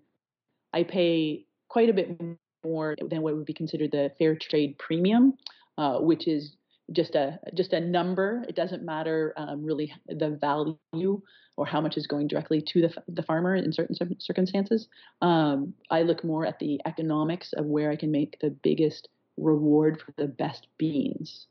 I 0.74 0.84
pay 0.84 1.46
quite 1.70 1.90
a 1.90 1.94
bit 1.94 2.18
more 2.64 2.96
than 3.10 3.22
what 3.22 3.36
would 3.36 3.46
be 3.46 3.54
considered 3.54 3.92
the 3.92 4.12
fair 4.18 4.36
trade 4.36 4.78
premium, 4.78 5.34
uh, 5.78 6.00
which 6.00 6.28
is 6.28 6.56
just 6.92 7.16
a 7.16 7.40
just 7.54 7.74
a 7.74 7.80
number. 7.80 8.44
It 8.48 8.56
doesn't 8.56 8.84
matter 8.84 9.34
um, 9.38 9.64
really 9.64 9.94
the 10.08 10.30
value 10.30 11.22
or 11.58 11.66
how 11.66 11.82
much 11.82 11.98
is 11.98 12.06
going 12.06 12.28
directly 12.28 12.62
to 12.62 12.82
the, 12.82 12.94
the 13.08 13.24
farmer 13.24 13.56
in 13.56 13.74
certain 13.74 13.96
circumstances. 14.20 14.88
Um, 15.22 15.74
I 15.90 16.04
look 16.04 16.24
more 16.24 16.46
at 16.46 16.60
the 16.60 16.80
economics 16.86 17.52
of 17.54 17.66
where 17.66 17.90
I 17.90 17.96
can 17.96 18.12
make 18.12 18.38
the 18.40 18.52
biggest 18.52 19.10
reward 19.38 20.00
for 20.00 20.14
the 20.18 20.28
best 20.28 20.68
beans. 20.78 21.48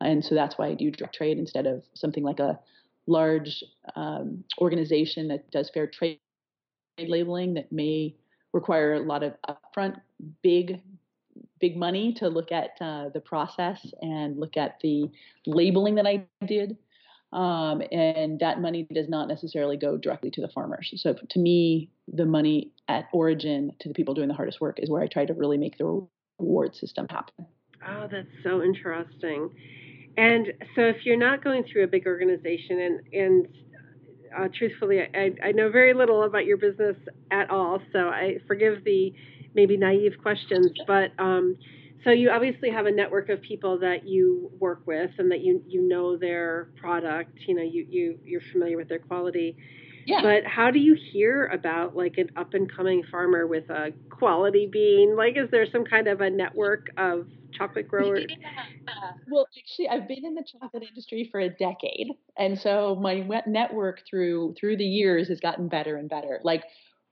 And 0.00 0.24
so 0.24 0.36
that's 0.36 0.56
why 0.56 0.68
I 0.68 0.74
do 0.74 0.92
direct 0.92 1.16
trade 1.16 1.38
instead 1.38 1.66
of 1.66 1.82
something 1.94 2.22
like 2.22 2.38
a 2.38 2.58
large 3.08 3.64
um, 3.96 4.44
organization 4.60 5.28
that 5.28 5.50
does 5.50 5.70
fair 5.70 5.88
trade 5.88 6.20
labeling 6.98 7.54
that 7.54 7.72
may 7.72 8.14
require 8.52 8.94
a 8.94 9.00
lot 9.00 9.22
of 9.22 9.34
upfront 9.48 10.00
big 10.42 10.80
big 11.60 11.76
money 11.76 12.14
to 12.14 12.28
look 12.28 12.52
at 12.52 12.70
uh, 12.80 13.08
the 13.12 13.20
process 13.20 13.84
and 14.00 14.38
look 14.38 14.56
at 14.56 14.78
the 14.82 15.10
labeling 15.46 15.96
that 15.96 16.06
I 16.06 16.26
did. 16.46 16.76
Um, 17.30 17.82
and 17.92 18.40
that 18.40 18.60
money 18.60 18.86
does 18.90 19.08
not 19.08 19.28
necessarily 19.28 19.76
go 19.76 19.98
directly 19.98 20.30
to 20.30 20.40
the 20.40 20.48
farmers. 20.48 20.92
So 20.96 21.14
to 21.14 21.38
me, 21.38 21.90
the 22.10 22.24
money 22.24 22.72
at 22.88 23.06
origin 23.12 23.72
to 23.80 23.88
the 23.88 23.94
people 23.94 24.14
doing 24.14 24.28
the 24.28 24.34
hardest 24.34 24.60
work 24.62 24.78
is 24.80 24.88
where 24.88 25.02
I 25.02 25.08
try 25.08 25.26
to 25.26 25.34
really 25.34 25.58
make 25.58 25.76
the 25.76 26.08
reward 26.38 26.74
system 26.74 27.06
happen. 27.10 27.46
Oh, 27.86 28.08
that's 28.10 28.28
so 28.42 28.62
interesting. 28.62 29.50
And 30.16 30.48
so 30.74 30.82
if 30.82 31.04
you're 31.04 31.18
not 31.18 31.44
going 31.44 31.64
through 31.70 31.84
a 31.84 31.86
big 31.86 32.06
organization 32.06 32.80
and 32.80 33.00
and 33.12 33.48
uh, 34.36 34.48
truthfully, 34.52 35.00
I, 35.00 35.32
I 35.42 35.52
know 35.52 35.70
very 35.70 35.94
little 35.94 36.24
about 36.24 36.44
your 36.44 36.58
business 36.58 36.96
at 37.30 37.50
all, 37.50 37.80
so 37.92 38.08
I 38.08 38.38
forgive 38.46 38.84
the 38.84 39.14
maybe 39.54 39.76
naive 39.76 40.14
questions, 40.22 40.70
but 40.86 41.12
um, 41.18 41.56
so 42.04 42.10
you 42.10 42.30
obviously 42.30 42.70
have 42.70 42.86
a 42.86 42.90
network 42.90 43.28
of 43.28 43.42
people 43.42 43.78
that 43.80 44.06
you 44.06 44.50
work 44.60 44.82
with 44.86 45.10
and 45.18 45.30
that 45.30 45.40
you 45.40 45.62
you 45.66 45.86
know 45.86 46.16
their 46.16 46.70
product. 46.76 47.38
You 47.46 47.54
know, 47.54 47.62
you 47.62 47.86
you 47.88 48.18
you're 48.24 48.40
familiar 48.52 48.76
with 48.76 48.88
their 48.88 49.00
quality. 49.00 49.56
Yeah. 50.06 50.22
But 50.22 50.46
how 50.46 50.70
do 50.70 50.78
you 50.78 50.96
hear 51.12 51.46
about 51.46 51.94
like 51.94 52.16
an 52.16 52.30
up 52.36 52.54
and 52.54 52.72
coming 52.74 53.02
farmer 53.10 53.46
with 53.46 53.68
a 53.68 53.92
quality 54.08 54.66
bean? 54.72 55.16
Like, 55.16 55.36
is 55.36 55.50
there 55.50 55.66
some 55.70 55.84
kind 55.84 56.08
of 56.08 56.22
a 56.22 56.30
network 56.30 56.88
of 56.96 57.26
chocolate 57.52 57.88
growers? 57.88 58.24
Yeah. 58.28 59.10
Well, 59.30 59.46
actually, 59.58 59.88
I've 59.88 60.08
been 60.08 60.24
in 60.24 60.34
the 60.34 60.44
chocolate 60.50 60.84
industry 60.88 61.28
for 61.30 61.40
a 61.40 61.50
decade, 61.50 62.08
and 62.38 62.58
so 62.58 62.96
my 62.98 63.28
network 63.46 64.00
through 64.08 64.54
through 64.58 64.78
the 64.78 64.84
years 64.84 65.28
has 65.28 65.40
gotten 65.40 65.68
better 65.68 65.96
and 65.96 66.08
better. 66.08 66.40
Like 66.42 66.62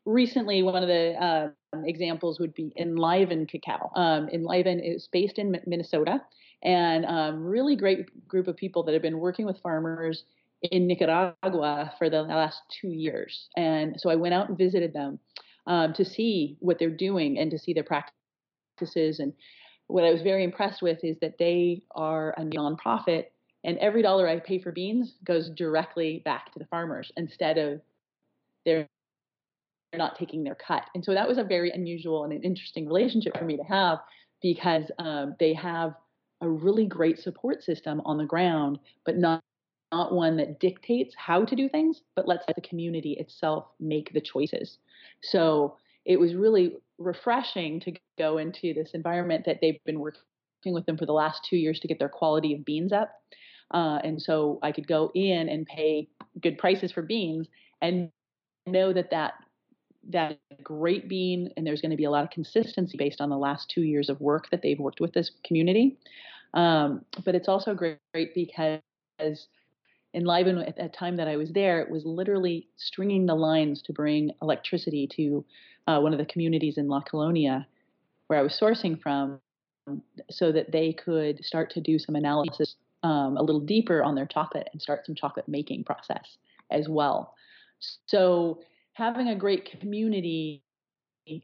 recently, 0.07 0.63
one 0.63 0.83
of 0.83 0.89
the 0.89 1.23
um, 1.23 1.53
examples 1.85 2.39
would 2.39 2.55
be 2.55 2.73
Enliven 2.77 3.47
Cacao. 3.47 3.91
Um, 3.95 4.29
Enliven 4.29 4.81
is 4.81 5.09
based 5.13 5.39
in 5.39 5.57
Minnesota, 5.67 6.23
and 6.63 7.05
um, 7.05 7.45
really 7.45 7.77
great 7.77 8.29
group 8.29 8.49
of 8.49 8.57
people 8.57 8.83
that 8.85 8.93
have 8.93 9.03
been 9.03 9.19
working 9.19 9.47
with 9.47 9.61
farmers 9.61 10.25
in 10.63 10.87
Nicaragua 10.87 11.93
for 11.99 12.09
the 12.09 12.23
last 12.23 12.61
two 12.81 12.89
years. 12.89 13.49
And 13.57 14.01
so 14.01 14.11
I 14.11 14.17
went 14.17 14.35
out 14.35 14.49
and 14.49 14.57
visited 14.57 14.93
them 14.93 15.19
um, 15.67 15.93
to 15.95 16.05
see 16.05 16.57
what 16.61 16.79
they're 16.79 16.91
doing 16.91 17.39
and 17.39 17.51
to 17.51 17.59
see 17.59 17.73
their 17.73 17.85
practices. 17.85 19.21
And 19.21 19.33
what 19.89 20.05
I 20.05 20.13
was 20.13 20.23
very 20.23 20.45
impressed 20.45 20.83
with 20.83 21.05
is 21.05 21.17
that 21.21 21.39
they 21.39 21.83
are 21.95 22.31
a 22.39 22.43
nonprofit, 22.43 23.27
and 23.65 23.79
every 23.79 24.03
dollar 24.03 24.29
I 24.29 24.41
pay 24.41 24.59
for 24.59 24.73
beans 24.73 25.15
goes 25.25 25.51
directly 25.51 26.23
back 26.25 26.53
to 26.53 26.59
the 26.59 26.67
farmers 26.67 27.13
instead 27.17 27.59
of 27.59 27.81
they're 28.65 28.89
not 29.97 30.19
taking 30.19 30.45
their 30.45 30.55
cut. 30.55 30.85
And 30.95 31.05
so 31.05 31.15
that 31.15 31.29
was 31.29 31.39
a 31.39 31.45
very 31.45 31.71
unusual 31.71 32.25
and 32.25 32.33
an 32.33 32.43
interesting 32.43 32.87
relationship 32.87 33.37
for 33.37 33.45
me 33.45 33.57
to 33.57 33.63
have 33.65 33.99
because 34.43 34.91
um, 34.99 35.35
they 35.39 35.55
have 35.55 35.95
a 36.41 36.49
really 36.49 36.87
great 36.87 37.19
support 37.19 37.63
system 37.63 38.03
on 38.05 38.19
the 38.19 38.25
ground, 38.25 38.79
but 39.05 39.17
not 39.17 39.43
not 39.93 40.13
one 40.13 40.37
that 40.37 40.59
dictates 40.59 41.15
how 41.17 41.45
to 41.45 41.55
do 41.55 41.69
things, 41.69 42.03
but 42.17 42.27
lets 42.27 42.45
the 42.47 42.61
community 42.61 43.13
itself 43.13 43.67
make 43.79 44.13
the 44.13 44.21
choices. 44.21 44.79
So 45.23 45.77
it 46.05 46.19
was 46.19 46.35
really 46.35 46.75
refreshing 46.99 47.81
to 47.81 47.93
go 48.19 48.39
into 48.39 48.75
this 48.75 48.91
environment 48.95 49.45
that 49.47 49.59
they've 49.61 49.83
been 49.85 50.01
working 50.01 50.21
with 50.65 50.87
them 50.87 50.99
for 50.99 51.07
the 51.07 51.13
last 51.13 51.47
two 51.49 51.57
years 51.57 51.79
to 51.81 51.89
get 51.89 52.01
their 52.01 52.09
quality 52.09 52.55
of 52.55 52.65
beans 52.65 52.93
up. 52.93 53.13
Uh, 53.73 53.99
and 54.03 54.21
so 54.21 54.59
I 54.63 54.73
could 54.73 54.87
go 54.87 55.11
in 55.15 55.49
and 55.49 55.67
pay 55.67 56.09
good 56.41 56.59
prices 56.59 56.93
for 56.93 57.03
beans 57.03 57.49
and 57.81 58.11
know 58.67 58.93
that 58.93 59.11
that 59.11 59.35
that 60.11 60.39
great 60.63 61.09
bean 61.09 61.51
and 61.57 61.67
there's 61.67 61.81
going 61.81 61.91
to 61.91 61.97
be 61.97 62.05
a 62.05 62.11
lot 62.11 62.25
of 62.25 62.31
consistency 62.31 62.97
based 62.97 63.21
on 63.21 63.31
the 63.31 63.37
last 63.37 63.71
two 63.71 63.83
years 63.83 64.09
of 64.09 64.21
work 64.21 64.49
that 64.51 64.63
they've 64.63 64.79
worked 64.79 65.01
with 65.01 65.13
this 65.13 65.31
community. 65.45 65.97
Um, 66.55 67.05
but 67.25 67.35
it's 67.35 67.49
also 67.49 67.75
great, 67.75 67.99
great 68.15 68.35
because 68.35 68.81
Enliven 70.15 70.59
at 70.59 70.77
that 70.77 70.95
time 70.95 71.17
that 71.17 71.29
I 71.29 71.37
was 71.37 71.51
there, 71.53 71.81
it 71.81 71.91
was 71.91 72.05
literally 72.05 72.69
stringing 72.77 73.27
the 73.27 73.35
lines 73.35 73.83
to 73.83 73.93
bring 73.93 74.31
electricity 74.41 75.09
to 75.17 75.45
uh, 75.87 76.01
one 76.01 76.13
of 76.13 76.19
the 76.19 76.25
communities 76.25 76.79
in 76.79 76.89
La 76.89 77.01
Colonia 77.01 77.67
where 78.29 78.39
I 78.39 78.43
was 78.43 78.59
sourcing 78.61 79.01
from 79.01 79.41
so 80.31 80.51
that 80.53 80.73
they 80.73 80.93
could 80.93 81.45
start 81.45 81.71
to 81.71 81.81
do 81.81 81.99
some 81.99 82.17
analysis 82.17 82.75
um, 83.03 83.37
a 83.37 83.43
little 83.43 83.61
deeper 83.61 84.03
on 84.03 84.15
their 84.15 84.27
chocolate 84.27 84.69
and 84.73 84.83
start 84.83 85.07
some 85.07 85.15
chocolate 85.15 85.47
making 85.49 85.85
process 85.85 86.39
as 86.71 86.89
well. 86.89 87.35
So 88.07 88.61
having 88.97 89.29
a 89.29 89.37
great 89.37 89.79
community 89.79 90.63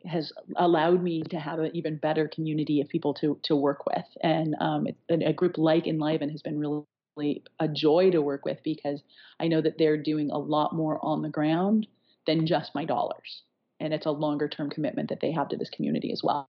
has 0.06 0.32
allowed 0.56 1.02
me 1.02 1.23
to 1.23 1.38
have 1.38 1.59
an 1.59 1.71
even 1.75 1.97
better 1.97 2.28
community 2.28 2.80
of 2.80 2.88
people 2.88 3.12
to 3.12 3.38
to 3.42 3.54
work 3.54 3.85
with, 3.85 4.06
and 4.23 4.54
um, 4.61 4.87
a 5.11 5.32
group 5.32 5.59
like 5.59 5.87
Enliven 5.87 6.30
has 6.30 6.40
been 6.40 6.59
really 6.59 7.42
a 7.61 7.68
joy 7.68 8.11
to 8.11 8.23
work 8.23 8.47
with 8.47 8.59
because 8.64 9.02
I 9.38 9.49
know 9.49 9.61
that 9.61 9.76
they're 9.78 10.02
doing 10.02 10.30
a 10.30 10.38
lot 10.38 10.75
more 10.75 10.99
on 11.04 11.21
the 11.21 11.28
ground 11.28 11.87
than 12.26 12.47
just 12.47 12.75
my 12.75 12.87
dollars. 12.87 13.42
And 13.80 13.92
it's 13.92 14.06
a 14.06 14.11
longer 14.11 14.49
term 14.49 14.71
commitment 14.71 15.11
that 15.11 15.21
they 15.21 15.32
have 15.32 15.49
to 15.49 15.56
this 15.56 15.68
community 15.68 16.12
as 16.12 16.23
well. 16.25 16.49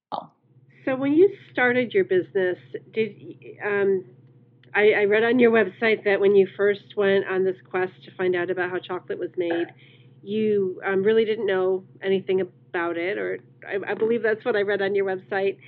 So 0.84 0.96
when 0.96 1.12
you 1.12 1.34
started 1.52 1.92
your 1.92 2.04
business, 2.04 2.56
did 2.94 3.16
um, 3.62 4.04
I, 4.74 4.92
I 4.92 5.04
read 5.04 5.24
on 5.24 5.38
your 5.38 5.50
website 5.50 6.04
that 6.04 6.20
when 6.20 6.34
you 6.34 6.48
first 6.56 6.94
went 6.96 7.26
on 7.26 7.44
this 7.44 7.56
quest 7.68 7.92
to 8.04 8.14
find 8.16 8.34
out 8.36 8.50
about 8.50 8.70
how 8.70 8.78
chocolate 8.78 9.18
was 9.18 9.30
made, 9.36 9.66
you 10.24 10.80
um, 10.84 11.02
really 11.02 11.24
didn't 11.24 11.46
know 11.46 11.84
anything 12.02 12.40
about 12.40 12.96
it, 12.96 13.18
or 13.18 13.38
I, 13.66 13.92
I 13.92 13.94
believe 13.94 14.22
that's 14.22 14.44
what 14.44 14.56
I 14.56 14.62
read 14.62 14.82
on 14.82 14.94
your 14.94 15.06
website. 15.06 15.58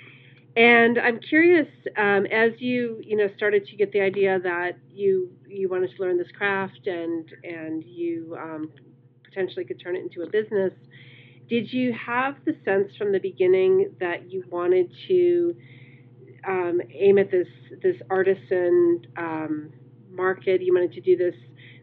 And 0.56 0.98
I'm 0.98 1.20
curious, 1.20 1.68
um, 1.98 2.26
as 2.26 2.52
you 2.58 3.00
you 3.04 3.16
know 3.16 3.28
started 3.36 3.66
to 3.66 3.76
get 3.76 3.92
the 3.92 4.00
idea 4.00 4.38
that 4.40 4.78
you 4.90 5.30
you 5.46 5.68
wanted 5.68 5.90
to 5.94 6.02
learn 6.02 6.18
this 6.18 6.30
craft 6.36 6.86
and 6.86 7.30
and 7.44 7.84
you 7.84 8.36
um, 8.40 8.70
potentially 9.24 9.64
could 9.64 9.80
turn 9.80 9.96
it 9.96 10.00
into 10.00 10.22
a 10.22 10.30
business, 10.30 10.72
did 11.48 11.72
you 11.72 11.92
have 11.92 12.36
the 12.44 12.56
sense 12.64 12.90
from 12.96 13.12
the 13.12 13.20
beginning 13.20 13.92
that 14.00 14.30
you 14.32 14.44
wanted 14.50 14.90
to 15.08 15.54
um, 16.48 16.80
aim 16.90 17.18
at 17.18 17.30
this 17.30 17.48
this 17.82 17.96
artisan 18.08 19.06
um, 19.16 19.70
market? 20.10 20.62
You 20.62 20.72
wanted 20.74 20.92
to 20.94 21.00
do 21.02 21.16
this 21.16 21.34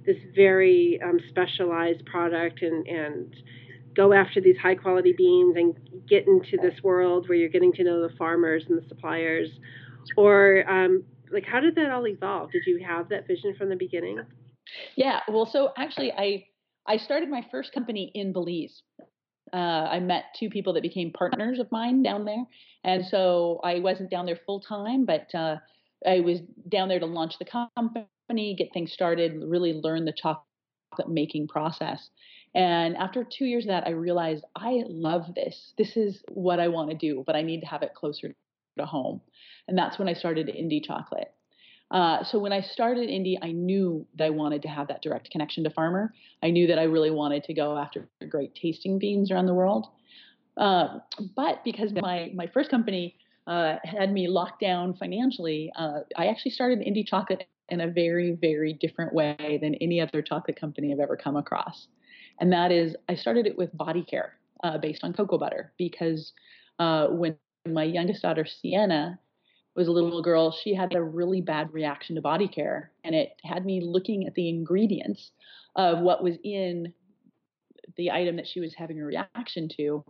this 0.06 0.18
very 0.36 1.00
um, 1.04 1.20
specialized 1.30 2.06
product 2.06 2.62
and 2.62 2.88
and 2.88 3.36
go 3.96 4.14
after 4.14 4.42
these 4.42 4.58
high 4.58 4.76
quality 4.76 5.14
beans 5.16 5.56
and 5.56 5.76
get 6.08 6.28
into 6.28 6.58
this 6.58 6.82
world 6.84 7.30
where 7.30 7.38
you're 7.38 7.50
getting 7.50 7.72
to 7.74 7.84
know 7.84 8.02
the 8.02 8.14
farmers 8.16 8.64
and 8.68 8.82
the 8.82 8.88
suppliers? 8.88 9.50
Or 10.18 10.68
um, 10.70 11.04
like 11.32 11.46
how 11.46 11.60
did 11.60 11.76
that 11.76 11.92
all 11.92 12.08
evolve? 12.08 12.52
Did 12.52 12.64
you 12.66 12.84
have 12.86 13.10
that 13.10 13.28
vision 13.28 13.56
from 13.56 13.70
the 13.70 13.76
beginning? 13.76 14.20
Yeah 14.96 15.20
well 15.28 15.46
so 15.46 15.72
actually 15.78 16.12
i 16.14 16.46
i 16.88 16.98
started 16.98 17.30
my 17.30 17.46
first 17.52 17.74
company 17.74 18.12
in 18.16 18.34
belize. 18.34 18.82
Uh, 19.52 19.88
i 19.92 20.00
met 20.00 20.26
two 20.40 20.50
people 20.50 20.74
that 20.74 20.82
became 20.82 21.12
partners 21.12 21.60
of 21.60 21.72
mine 21.72 22.02
down 22.02 22.26
there 22.26 22.44
and 22.84 23.06
so 23.06 23.60
i 23.64 23.80
wasn't 23.80 24.10
down 24.10 24.26
there 24.26 24.40
full 24.46 24.60
time 24.60 25.06
but 25.06 25.28
uh, 25.36 25.58
i 26.08 26.20
was 26.22 26.40
down 26.70 26.88
there 26.88 27.00
to 27.00 27.06
launch 27.06 27.38
the 27.40 27.46
company 27.76 28.08
get 28.56 28.74
things 28.74 28.92
started 28.92 29.42
really 29.46 29.74
learn 29.74 30.06
the 30.06 30.14
chocolate 30.14 30.46
making 31.08 31.48
process 31.48 32.10
and 32.56 32.96
after 32.98 33.24
two 33.24 33.46
years 33.46 33.66
of 33.66 33.70
that, 33.70 33.88
I 33.88 33.92
realized 33.92 34.46
I 34.56 34.84
love 34.88 35.34
this. 35.34 35.74
This 35.78 35.98
is 35.98 36.24
what 36.30 36.60
I 36.60 36.68
want 36.68 36.92
to 36.92 36.96
do, 36.96 37.24
but 37.26 37.36
I 37.36 37.42
need 37.42 37.62
to 37.62 37.66
have 37.66 37.82
it 37.82 37.96
closer 37.96 38.34
to 38.78 38.86
home. 38.86 39.22
And 39.68 39.78
that's 39.78 39.98
when 39.98 40.08
I 40.08 40.14
started 40.14 40.50
Indi 40.50 40.80
Chocolate. 40.80 41.34
Uh, 41.90 42.24
so 42.24 42.40
when 42.40 42.54
I 42.54 42.62
started 42.62 43.10
Indi, 43.10 43.38
I 43.42 43.52
knew 43.52 44.06
that 44.18 44.26
I 44.26 44.30
wanted 44.30 44.62
to 44.64 44.68
have 44.68 44.88
that 44.88 45.02
direct 45.02 45.32
connection 45.32 45.64
to 45.64 45.70
farmer. 45.72 46.14
I 46.42 46.52
knew 46.52 46.68
that 46.68 46.80
I 46.80 46.84
really 46.84 47.12
wanted 47.12 47.44
to 47.46 47.54
go 47.54 47.78
after 47.78 48.08
great 48.30 48.56
tasting 48.56 49.00
beans 49.00 49.32
around 49.32 49.48
the 49.48 49.54
world. 49.54 49.88
Uh, 50.58 51.00
but 51.36 51.64
because 51.64 51.92
my 51.94 52.32
my 52.36 52.48
first 52.48 52.70
company 52.70 53.16
uh, 53.48 53.78
had 53.84 54.12
me 54.12 54.28
locked 54.28 54.62
down 54.62 54.94
financially, 54.96 55.72
uh, 55.76 56.00
I 56.16 56.28
actually 56.28 56.52
started 56.52 56.82
Indi 56.82 57.04
Chocolate 57.04 57.48
in 57.70 57.82
a 57.82 57.88
very 57.88 58.32
very 58.32 58.74
different 58.74 59.14
way 59.14 59.60
than 59.62 59.76
any 59.76 60.02
other 60.02 60.22
chocolate 60.22 60.60
company 60.60 60.92
I've 60.92 61.00
ever 61.00 61.16
come 61.16 61.36
across 61.36 61.88
and 62.40 62.52
that 62.52 62.72
is 62.72 62.96
I 63.10 63.16
started 63.16 63.48
it 63.48 63.58
with 63.58 63.76
body 63.78 64.04
care 64.04 64.38
uh, 64.64 64.78
based 64.78 65.04
on 65.04 65.14
cocoa 65.14 65.38
butter 65.38 65.74
because 65.78 66.34
uh, 66.80 67.08
when 67.08 67.38
my 67.68 67.84
youngest 67.84 68.22
daughter 68.22 68.46
Sienna 68.46 69.20
was 69.76 69.88
a 69.88 69.92
little 69.92 70.22
girl, 70.22 70.52
she 70.52 70.74
had 70.74 70.94
a 70.94 71.02
really 71.02 71.42
bad 71.42 71.74
reaction 71.74 72.16
to 72.16 72.22
body 72.22 72.48
care, 72.48 72.92
and 73.04 73.16
it 73.16 73.32
had 73.44 73.66
me 73.66 73.82
looking 73.82 74.28
at 74.28 74.36
the 74.36 74.50
ingredients 74.50 75.32
of 75.76 76.00
what 76.00 76.24
was 76.24 76.36
in 76.44 76.94
the 77.98 78.12
item 78.12 78.36
that 78.36 78.48
she 78.48 78.60
was 78.60 78.74
having 78.76 79.00
a 79.00 79.06
reaction 79.06 79.68
to. 79.78 80.04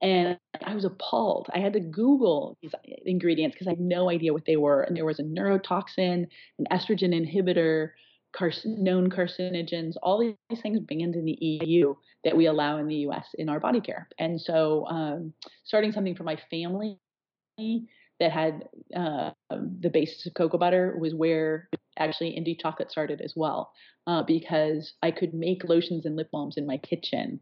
And 0.00 0.38
I 0.64 0.74
was 0.74 0.84
appalled. 0.84 1.48
I 1.52 1.58
had 1.58 1.72
to 1.72 1.80
Google 1.80 2.56
these 2.62 2.72
ingredients 3.04 3.54
because 3.54 3.66
I 3.66 3.70
had 3.70 3.80
no 3.80 4.10
idea 4.10 4.32
what 4.32 4.44
they 4.46 4.56
were. 4.56 4.82
And 4.82 4.96
there 4.96 5.04
was 5.04 5.18
a 5.18 5.24
neurotoxin, 5.24 6.26
an 6.58 6.66
estrogen 6.70 7.12
inhibitor, 7.12 7.90
known 8.64 9.10
carcinogens, 9.10 9.94
all 10.02 10.20
these 10.20 10.60
things 10.60 10.80
banned 10.80 11.16
in 11.16 11.24
the 11.24 11.38
EU 11.40 11.94
that 12.24 12.36
we 12.36 12.46
allow 12.46 12.78
in 12.78 12.86
the 12.86 12.96
US 12.96 13.26
in 13.34 13.48
our 13.48 13.58
body 13.58 13.80
care. 13.80 14.08
And 14.18 14.40
so, 14.40 14.86
um, 14.86 15.32
starting 15.64 15.92
something 15.92 16.14
for 16.14 16.24
my 16.24 16.38
family 16.50 16.98
that 18.20 18.32
had 18.32 18.68
uh, 18.94 19.30
the 19.50 19.90
basis 19.90 20.26
of 20.26 20.34
cocoa 20.34 20.58
butter 20.58 20.96
was 20.98 21.14
where 21.14 21.68
actually 21.98 22.30
Indi 22.30 22.54
chocolate 22.54 22.90
started 22.90 23.20
as 23.20 23.32
well, 23.34 23.72
uh, 24.06 24.22
because 24.22 24.92
I 25.02 25.10
could 25.10 25.34
make 25.34 25.64
lotions 25.64 26.06
and 26.06 26.16
lip 26.16 26.30
balms 26.30 26.56
in 26.56 26.66
my 26.66 26.76
kitchen 26.78 27.40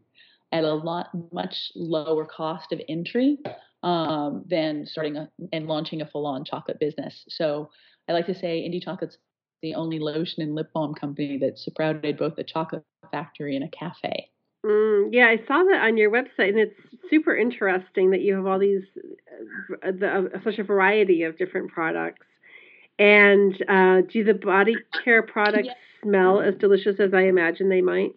at 0.51 0.63
a 0.63 0.73
lot 0.73 1.09
much 1.31 1.71
lower 1.75 2.25
cost 2.25 2.71
of 2.71 2.79
entry 2.87 3.37
um, 3.83 4.45
than 4.49 4.85
starting 4.85 5.17
a, 5.17 5.29
and 5.51 5.67
launching 5.67 6.01
a 6.01 6.07
full-on 6.07 6.45
chocolate 6.45 6.79
business. 6.79 7.25
So 7.29 7.69
I 8.07 8.13
like 8.13 8.25
to 8.27 8.35
say 8.35 8.59
Indi 8.59 8.79
chocolate's 8.79 9.17
the 9.61 9.75
only 9.75 9.99
lotion 9.99 10.43
and 10.43 10.55
lip 10.55 10.69
balm 10.73 10.93
company 10.93 11.37
that 11.39 11.57
sprouted 11.57 12.17
both 12.17 12.37
a 12.37 12.43
chocolate 12.43 12.83
factory 13.11 13.55
and 13.55 13.65
a 13.65 13.69
cafe. 13.69 14.29
Mm, 14.65 15.09
yeah, 15.11 15.27
I 15.27 15.37
saw 15.47 15.63
that 15.63 15.81
on 15.83 15.97
your 15.97 16.11
website, 16.11 16.49
and 16.49 16.59
it's 16.59 16.75
super 17.09 17.35
interesting 17.35 18.11
that 18.11 18.21
you 18.21 18.35
have 18.35 18.45
all 18.45 18.59
these, 18.59 18.83
uh, 19.83 19.91
the, 19.91 20.29
uh, 20.35 20.43
such 20.43 20.59
a 20.59 20.63
variety 20.63 21.23
of 21.23 21.37
different 21.37 21.71
products. 21.71 22.25
And 22.99 23.53
uh, 23.69 24.01
do 24.11 24.23
the 24.23 24.33
body 24.33 24.75
care 25.03 25.21
products 25.21 25.69
smell 26.01 26.41
as 26.41 26.55
delicious 26.55 26.99
as 26.99 27.13
I 27.13 27.21
imagine 27.21 27.69
they 27.69 27.81
might? 27.81 28.13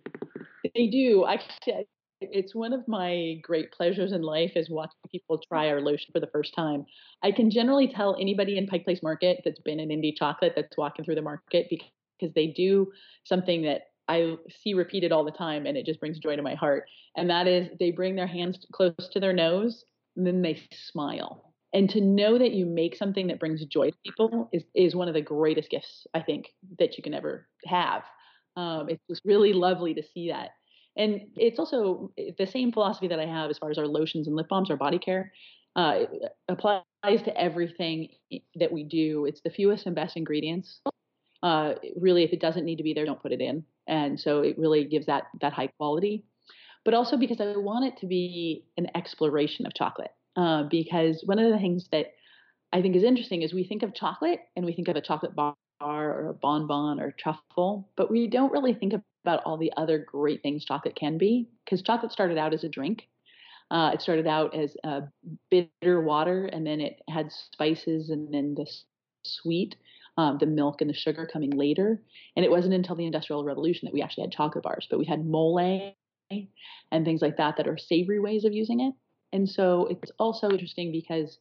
They 0.74 0.86
do. 0.86 1.26
Actually, 1.28 1.86
it's 2.20 2.54
one 2.54 2.72
of 2.72 2.86
my 2.86 3.36
great 3.42 3.72
pleasures 3.72 4.12
in 4.12 4.22
life 4.22 4.52
is 4.54 4.68
watching 4.68 4.98
people 5.10 5.38
try 5.38 5.68
our 5.68 5.80
lotion 5.80 6.10
for 6.12 6.20
the 6.20 6.26
first 6.28 6.54
time. 6.54 6.84
I 7.22 7.32
can 7.32 7.50
generally 7.50 7.88
tell 7.88 8.16
anybody 8.20 8.58
in 8.58 8.66
Pike 8.66 8.84
Place 8.84 9.02
Market 9.02 9.40
that's 9.44 9.60
been 9.60 9.80
an 9.80 9.90
Indi 9.90 10.12
chocolate 10.12 10.52
that's 10.54 10.76
walking 10.76 11.04
through 11.04 11.14
the 11.14 11.22
market 11.22 11.66
because 11.70 12.34
they 12.34 12.48
do 12.48 12.92
something 13.24 13.62
that 13.62 13.82
I 14.08 14.36
see 14.62 14.74
repeated 14.74 15.12
all 15.12 15.24
the 15.24 15.30
time 15.30 15.66
and 15.66 15.76
it 15.76 15.86
just 15.86 16.00
brings 16.00 16.18
joy 16.18 16.36
to 16.36 16.42
my 16.42 16.54
heart. 16.54 16.84
And 17.16 17.30
that 17.30 17.46
is 17.46 17.68
they 17.78 17.90
bring 17.90 18.16
their 18.16 18.26
hands 18.26 18.58
close 18.72 18.94
to 19.12 19.20
their 19.20 19.32
nose 19.32 19.84
and 20.16 20.26
then 20.26 20.42
they 20.42 20.60
smile. 20.72 21.54
And 21.72 21.88
to 21.90 22.00
know 22.00 22.36
that 22.36 22.50
you 22.50 22.66
make 22.66 22.96
something 22.96 23.28
that 23.28 23.38
brings 23.38 23.64
joy 23.66 23.90
to 23.90 23.96
people 24.04 24.50
is, 24.52 24.64
is 24.74 24.96
one 24.96 25.08
of 25.08 25.14
the 25.14 25.20
greatest 25.20 25.70
gifts 25.70 26.06
I 26.12 26.20
think 26.20 26.48
that 26.78 26.96
you 26.96 27.02
can 27.02 27.14
ever 27.14 27.46
have. 27.64 28.02
Um, 28.56 28.88
it's 28.88 29.02
just 29.08 29.22
really 29.24 29.52
lovely 29.52 29.94
to 29.94 30.02
see 30.02 30.30
that. 30.30 30.50
And 30.96 31.22
it's 31.36 31.58
also 31.58 32.12
eh, 32.18 32.30
the 32.38 32.46
same 32.46 32.72
philosophy 32.72 33.08
that 33.08 33.20
I 33.20 33.26
have 33.26 33.50
as 33.50 33.58
far 33.58 33.70
as 33.70 33.78
our 33.78 33.86
lotions 33.86 34.26
and 34.26 34.36
lip 34.36 34.48
balms, 34.48 34.70
our 34.70 34.76
body 34.76 34.98
care. 34.98 35.32
Uh, 35.76 36.06
applies 36.48 36.82
to 37.04 37.32
everything 37.40 38.08
that 38.56 38.72
we 38.72 38.82
do. 38.82 39.24
It's 39.26 39.40
the 39.40 39.50
fewest 39.50 39.86
and 39.86 39.94
best 39.94 40.16
ingredients. 40.16 40.80
Uh, 41.44 41.74
really, 41.96 42.24
if 42.24 42.32
it 42.32 42.40
doesn't 42.40 42.64
need 42.64 42.76
to 42.76 42.82
be 42.82 42.92
there, 42.92 43.06
don't 43.06 43.22
put 43.22 43.32
it 43.32 43.40
in 43.40 43.64
and 43.90 44.18
so 44.18 44.40
it 44.40 44.56
really 44.56 44.84
gives 44.84 45.06
that 45.06 45.24
that 45.40 45.52
high 45.52 45.66
quality 45.66 46.24
but 46.84 46.94
also 46.94 47.16
because 47.16 47.40
i 47.40 47.56
want 47.56 47.84
it 47.84 47.96
to 47.98 48.06
be 48.06 48.64
an 48.78 48.86
exploration 48.94 49.66
of 49.66 49.74
chocolate 49.74 50.12
uh, 50.36 50.62
because 50.70 51.22
one 51.26 51.38
of 51.38 51.52
the 51.52 51.58
things 51.58 51.88
that 51.92 52.06
i 52.72 52.80
think 52.80 52.96
is 52.96 53.02
interesting 53.02 53.42
is 53.42 53.52
we 53.52 53.64
think 53.64 53.82
of 53.82 53.92
chocolate 53.92 54.40
and 54.56 54.64
we 54.64 54.72
think 54.72 54.88
of 54.88 54.96
a 54.96 55.00
chocolate 55.00 55.34
bar 55.34 55.54
or 55.80 56.28
a 56.28 56.34
bonbon 56.34 57.00
or 57.00 57.12
truffle 57.12 57.88
but 57.96 58.10
we 58.10 58.26
don't 58.26 58.52
really 58.52 58.74
think 58.74 58.92
about 59.24 59.42
all 59.44 59.56
the 59.56 59.72
other 59.76 59.98
great 59.98 60.42
things 60.42 60.64
chocolate 60.64 60.96
can 60.96 61.18
be 61.18 61.48
because 61.64 61.82
chocolate 61.82 62.12
started 62.12 62.38
out 62.38 62.54
as 62.54 62.64
a 62.64 62.68
drink 62.68 63.08
uh, 63.70 63.90
it 63.94 64.02
started 64.02 64.26
out 64.26 64.54
as 64.54 64.76
a 64.84 65.02
bitter 65.50 66.00
water 66.00 66.46
and 66.46 66.66
then 66.66 66.80
it 66.80 67.00
had 67.08 67.30
spices 67.30 68.10
and 68.10 68.32
then 68.34 68.54
the 68.54 68.66
sweet 69.24 69.76
um, 70.16 70.38
the 70.38 70.46
milk 70.46 70.80
and 70.80 70.90
the 70.90 70.94
sugar 70.94 71.28
coming 71.30 71.50
later. 71.50 72.02
And 72.36 72.44
it 72.44 72.50
wasn't 72.50 72.74
until 72.74 72.96
the 72.96 73.06
Industrial 73.06 73.44
Revolution 73.44 73.86
that 73.86 73.94
we 73.94 74.02
actually 74.02 74.24
had 74.24 74.32
chocolate 74.32 74.64
bars, 74.64 74.86
but 74.90 74.98
we 74.98 75.06
had 75.06 75.24
mole 75.24 75.58
and 76.30 77.04
things 77.04 77.22
like 77.22 77.36
that 77.38 77.56
that 77.56 77.68
are 77.68 77.78
savory 77.78 78.20
ways 78.20 78.44
of 78.44 78.52
using 78.52 78.80
it. 78.80 78.94
And 79.32 79.48
so 79.48 79.86
it's 79.90 80.10
also 80.18 80.50
interesting 80.50 80.92
because 80.92 81.38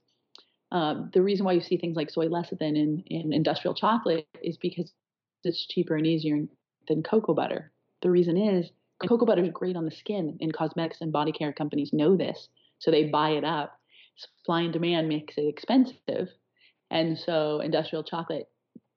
um, 0.71 1.09
the 1.13 1.21
reason 1.21 1.45
why 1.45 1.53
you 1.53 1.61
see 1.61 1.77
things 1.77 1.95
like 1.95 2.09
soy 2.09 2.27
lecithin 2.27 2.75
in, 2.75 3.03
in 3.07 3.33
industrial 3.33 3.73
chocolate 3.73 4.27
is 4.43 4.57
because 4.57 4.91
it's 5.43 5.65
cheaper 5.67 5.95
and 5.95 6.05
easier 6.05 6.45
than 6.87 7.03
cocoa 7.03 7.33
butter. 7.33 7.71
The 8.01 8.11
reason 8.11 8.37
is 8.37 8.69
cocoa 9.07 9.25
butter 9.25 9.43
is 9.43 9.51
great 9.51 9.75
on 9.75 9.85
the 9.85 9.91
skin, 9.91 10.37
and 10.41 10.53
cosmetics 10.53 11.01
and 11.01 11.11
body 11.11 11.31
care 11.31 11.53
companies 11.53 11.93
know 11.93 12.15
this, 12.15 12.49
so 12.79 12.91
they 12.91 13.05
buy 13.05 13.31
it 13.31 13.43
up. 13.43 13.79
Supply 14.15 14.61
and 14.61 14.73
demand 14.73 15.07
makes 15.07 15.37
it 15.37 15.47
expensive, 15.47 16.29
and 16.91 17.17
so 17.17 17.61
industrial 17.61 18.03
chocolate 18.03 18.49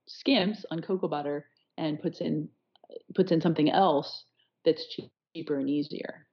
skimps 0.09 0.65
on 0.71 0.81
cocoa 0.81 1.09
butter 1.09 1.47
and 1.79 2.03
puts 2.03 2.21
in 2.21 2.49
puts 3.15 3.33
in 3.33 3.41
something 3.41 3.71
else 3.71 4.25
that's 4.65 4.85
cheaper 5.35 5.59
and 5.59 5.71
easier. 5.71 6.27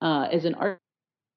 Uh, 0.00 0.28
as 0.32 0.44
an 0.44 0.54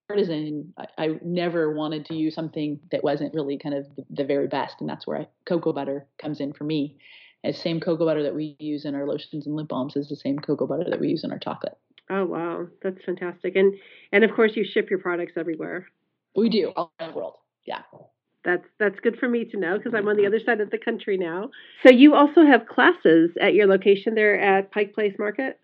artisan, 0.09 0.73
I, 0.77 0.85
I, 0.97 1.19
never 1.23 1.73
wanted 1.73 2.05
to 2.05 2.15
use 2.15 2.35
something 2.35 2.79
that 2.91 3.03
wasn't 3.03 3.33
really 3.33 3.57
kind 3.57 3.75
of 3.75 3.85
the, 3.95 4.05
the 4.09 4.23
very 4.23 4.47
best, 4.47 4.75
and 4.79 4.89
that's 4.89 5.07
where 5.07 5.19
I, 5.19 5.27
cocoa 5.45 5.73
butter 5.73 6.05
comes 6.21 6.39
in 6.39 6.53
for 6.53 6.63
me. 6.63 6.97
As 7.43 7.57
same 7.57 7.79
cocoa 7.79 8.05
butter 8.05 8.23
that 8.23 8.35
we 8.35 8.55
use 8.59 8.85
in 8.85 8.95
our 8.95 9.05
lotions 9.05 9.45
and 9.45 9.55
lip 9.55 9.67
balms 9.67 9.95
is 9.95 10.09
the 10.09 10.15
same 10.15 10.39
cocoa 10.39 10.67
butter 10.67 10.89
that 10.89 10.99
we 10.99 11.09
use 11.09 11.23
in 11.23 11.31
our 11.31 11.39
chocolate. 11.39 11.77
Oh 12.09 12.25
wow, 12.25 12.67
that's 12.81 13.03
fantastic! 13.05 13.55
And 13.55 13.75
and 14.11 14.23
of 14.23 14.31
course 14.35 14.55
you 14.55 14.63
ship 14.63 14.89
your 14.89 14.99
products 14.99 15.33
everywhere. 15.37 15.87
We 16.35 16.49
do 16.49 16.71
all 16.75 16.91
around 16.99 17.11
the 17.11 17.17
world. 17.17 17.35
Yeah 17.65 17.81
that's 18.45 18.65
that's 18.79 18.99
good 19.01 19.17
for 19.19 19.27
me 19.27 19.43
to 19.43 19.57
know 19.57 19.77
because 19.77 19.93
I'm 19.93 20.07
on 20.07 20.15
the 20.15 20.25
other 20.25 20.39
side 20.39 20.61
of 20.61 20.69
the 20.69 20.77
country 20.77 21.17
now. 21.17 21.49
So 21.83 21.91
you 21.91 22.13
also 22.13 22.45
have 22.45 22.67
classes 22.67 23.31
at 23.41 23.53
your 23.53 23.67
location 23.67 24.15
there 24.15 24.39
at 24.39 24.71
Pike 24.71 24.93
Place 24.93 25.15
Market? 25.19 25.59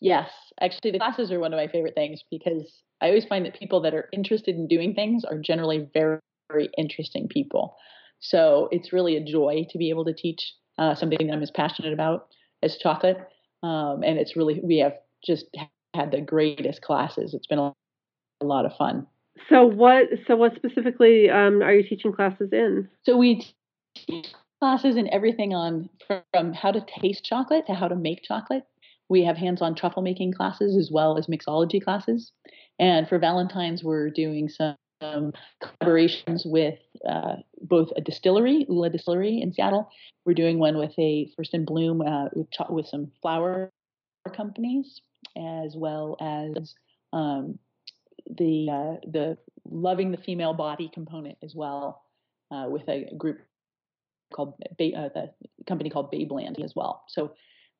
Yes, 0.00 0.30
actually 0.60 0.92
the 0.92 0.98
classes 0.98 1.32
are 1.32 1.40
one 1.40 1.52
of 1.52 1.58
my 1.58 1.68
favorite 1.68 1.94
things 1.94 2.22
because 2.30 2.82
I 3.00 3.08
always 3.08 3.24
find 3.24 3.44
that 3.46 3.58
people 3.58 3.80
that 3.82 3.94
are 3.94 4.08
interested 4.12 4.54
in 4.54 4.68
doing 4.68 4.94
things 4.94 5.24
are 5.24 5.38
generally 5.38 5.88
very 5.92 6.18
very 6.50 6.70
interesting 6.78 7.28
people. 7.28 7.76
So 8.20 8.68
it's 8.72 8.92
really 8.92 9.16
a 9.16 9.24
joy 9.24 9.66
to 9.70 9.78
be 9.78 9.90
able 9.90 10.04
to 10.06 10.14
teach 10.14 10.54
uh, 10.78 10.94
something 10.94 11.26
that 11.26 11.32
I'm 11.32 11.42
as 11.42 11.50
passionate 11.50 11.92
about 11.92 12.28
as 12.62 12.76
chocolate, 12.76 13.18
um, 13.62 14.02
and 14.04 14.18
it's 14.18 14.36
really 14.36 14.60
we 14.62 14.78
have 14.78 14.94
just 15.24 15.46
had 15.94 16.10
the 16.10 16.20
greatest 16.20 16.82
classes. 16.82 17.34
It's 17.34 17.46
been 17.46 17.58
a, 17.58 17.72
a 18.40 18.44
lot 18.44 18.64
of 18.64 18.72
fun. 18.76 19.06
So 19.48 19.66
what? 19.66 20.06
So 20.26 20.36
what 20.36 20.54
specifically 20.56 21.30
um, 21.30 21.62
are 21.62 21.72
you 21.72 21.88
teaching 21.88 22.12
classes 22.12 22.50
in? 22.52 22.88
So 23.04 23.16
we 23.16 23.46
teach 23.94 24.28
classes 24.60 24.96
in 24.96 25.12
everything 25.12 25.54
on 25.54 25.88
from 26.06 26.52
how 26.52 26.72
to 26.72 26.84
taste 27.00 27.24
chocolate 27.24 27.66
to 27.66 27.74
how 27.74 27.88
to 27.88 27.96
make 27.96 28.22
chocolate. 28.22 28.64
We 29.08 29.24
have 29.24 29.36
hands-on 29.36 29.74
truffle 29.74 30.02
making 30.02 30.32
classes 30.32 30.76
as 30.76 30.90
well 30.90 31.16
as 31.16 31.26
mixology 31.26 31.82
classes. 31.82 32.32
And 32.78 33.08
for 33.08 33.18
Valentine's, 33.18 33.82
we're 33.82 34.10
doing 34.10 34.48
some 34.48 34.76
um, 35.00 35.32
collaborations 35.62 36.44
with 36.44 36.78
uh, 37.08 37.36
both 37.62 37.90
a 37.96 38.00
distillery, 38.00 38.66
OOLA 38.68 38.90
Distillery 38.90 39.40
in 39.40 39.52
Seattle. 39.52 39.90
We're 40.24 40.34
doing 40.34 40.58
one 40.58 40.76
with 40.76 40.92
a 40.98 41.30
First 41.36 41.54
in 41.54 41.64
Bloom 41.64 42.00
uh, 42.02 42.26
with, 42.34 42.48
with 42.68 42.86
some 42.86 43.10
flower 43.22 43.70
companies, 44.34 45.00
as 45.36 45.74
well 45.76 46.16
as 46.20 46.74
um, 47.12 47.58
the 48.26 48.68
uh, 48.70 49.08
the 49.10 49.38
loving 49.70 50.10
the 50.10 50.18
female 50.18 50.54
body 50.54 50.90
component 50.92 51.38
as 51.42 51.54
well 51.54 52.02
uh, 52.50 52.66
with 52.68 52.88
a 52.88 53.14
group 53.16 53.40
called 54.32 54.54
ba- 54.78 54.94
uh, 54.96 55.08
the 55.14 55.30
company 55.66 55.90
called 55.90 56.12
Babeland 56.12 56.62
as 56.62 56.74
well. 56.74 57.04
So 57.08 57.32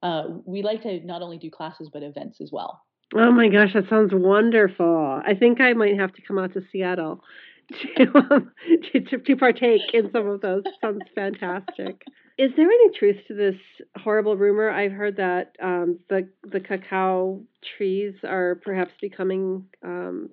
uh, 0.03 0.25
we 0.45 0.63
like 0.63 0.83
to 0.83 1.01
not 1.05 1.23
only 1.23 1.39
do 1.39 1.51
classes 1.51 1.89
but 1.93 2.03
events 2.03 2.41
as 2.41 2.51
well. 2.53 2.83
Oh 3.15 3.33
my 3.33 3.49
gosh, 3.49 3.73
that 3.75 3.89
sounds 3.89 4.13
wonderful! 4.13 5.23
I 5.25 5.35
think 5.35 5.61
I 5.61 5.73
might 5.73 5.99
have 5.99 6.13
to 6.15 6.23
come 6.23 6.39
out 6.39 6.53
to 6.55 6.63
Seattle 6.71 7.23
to 7.97 8.19
um, 8.19 8.53
to, 8.93 9.01
to, 9.01 9.19
to 9.19 9.37
partake 9.37 9.83
in 9.93 10.11
some 10.13 10.27
of 10.27 10.41
those. 10.41 10.63
sounds 10.81 11.03
fantastic. 11.15 12.03
Is 12.39 12.53
there 12.57 12.67
any 12.67 12.91
truth 12.97 13.17
to 13.27 13.35
this 13.35 13.57
horrible 13.97 14.37
rumor? 14.37 14.71
I've 14.71 14.93
heard 14.93 15.17
that 15.17 15.57
um, 15.61 15.99
the 16.09 16.29
the 16.45 16.61
cacao 16.61 17.43
trees 17.77 18.15
are 18.25 18.57
perhaps 18.57 18.93
becoming 19.01 19.65
um, 19.85 20.31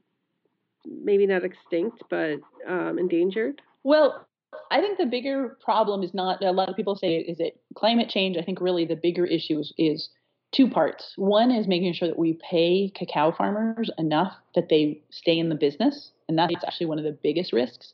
maybe 0.86 1.26
not 1.26 1.44
extinct, 1.44 2.04
but 2.10 2.38
um, 2.68 3.00
endangered? 3.00 3.62
Well, 3.84 4.28
I 4.72 4.82
think 4.82 4.98
the 4.98 5.06
bigger 5.06 5.58
problem 5.64 6.04
is 6.04 6.14
not 6.14 6.44
a 6.44 6.52
lot 6.52 6.70
of 6.70 6.76
people 6.76 6.96
say 6.96 7.18
is 7.18 7.40
it 7.40 7.60
climate 7.76 8.10
change. 8.10 8.38
I 8.38 8.44
think 8.44 8.62
really 8.62 8.86
the 8.86 8.96
bigger 8.96 9.26
issue 9.26 9.60
is, 9.60 9.74
is 9.78 10.10
two 10.52 10.70
parts. 10.70 11.14
One 11.18 11.52
is 11.52 11.68
making 11.68 11.94
sure 11.94 12.08
that 12.08 12.18
we 12.18 12.40
pay 12.50 12.92
cacao 12.96 13.32
farmers 13.32 13.90
enough 13.98 14.34
that 14.56 14.70
they 14.70 15.02
stay 15.12 15.38
in 15.38 15.50
the 15.50 15.56
business, 15.56 16.12
and 16.28 16.38
that's 16.38 16.56
actually 16.66 16.88
one 16.88 16.98
of 16.98 17.06
the 17.06 17.18
biggest 17.24 17.54
risks. 17.54 17.94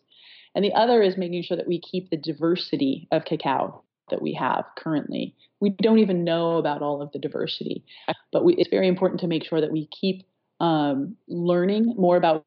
And 0.54 0.64
the 0.66 0.74
other 0.74 1.02
is 1.02 1.18
making 1.18 1.44
sure 1.44 1.58
that 1.58 1.68
we 1.68 1.80
keep 1.80 2.10
the 2.10 2.18
diversity 2.18 3.08
of 3.12 3.26
cacao 3.26 3.84
that 4.10 4.22
we 4.22 4.34
have 4.34 4.66
currently. 4.78 5.36
We 5.60 5.70
don't 5.70 6.00
even 6.00 6.24
know 6.24 6.58
about 6.58 6.82
all 6.82 7.02
of 7.02 7.12
the 7.14 7.20
diversity, 7.20 7.86
but 8.32 8.44
we, 8.44 8.56
it's 8.56 8.70
very 8.70 8.88
important 8.88 9.22
to 9.22 9.28
make 9.28 9.46
sure 9.46 9.62
that 9.62 9.72
we 9.72 9.88
keep 9.88 10.26
um, 10.60 11.16
learning 11.28 11.96
more 11.98 12.18
about 12.18 12.46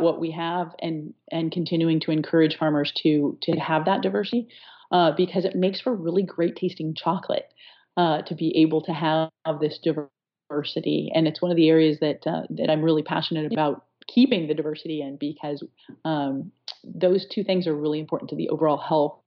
what 0.00 0.20
we 0.20 0.30
have 0.30 0.74
and 0.80 1.14
and 1.30 1.52
continuing 1.52 2.00
to 2.00 2.10
encourage 2.10 2.56
farmers 2.56 2.92
to 3.02 3.38
to 3.42 3.52
have 3.52 3.84
that 3.84 4.02
diversity 4.02 4.48
uh, 4.92 5.12
because 5.16 5.44
it 5.44 5.54
makes 5.54 5.80
for 5.80 5.94
really 5.94 6.22
great 6.22 6.56
tasting 6.56 6.94
chocolate 6.94 7.52
uh, 7.96 8.22
to 8.22 8.34
be 8.34 8.56
able 8.56 8.82
to 8.82 8.92
have 8.92 9.30
this 9.60 9.78
diversity 9.82 11.10
and 11.14 11.28
it's 11.28 11.40
one 11.40 11.50
of 11.50 11.56
the 11.56 11.68
areas 11.68 11.98
that 12.00 12.26
uh, 12.26 12.42
that 12.50 12.70
I'm 12.70 12.82
really 12.82 13.02
passionate 13.02 13.52
about 13.52 13.84
keeping 14.12 14.48
the 14.48 14.54
diversity 14.54 15.02
in 15.02 15.16
because 15.16 15.62
um, 16.04 16.50
those 16.84 17.26
two 17.32 17.44
things 17.44 17.66
are 17.66 17.74
really 17.74 18.00
important 18.00 18.30
to 18.30 18.36
the 18.36 18.48
overall 18.48 18.78
health 18.78 19.20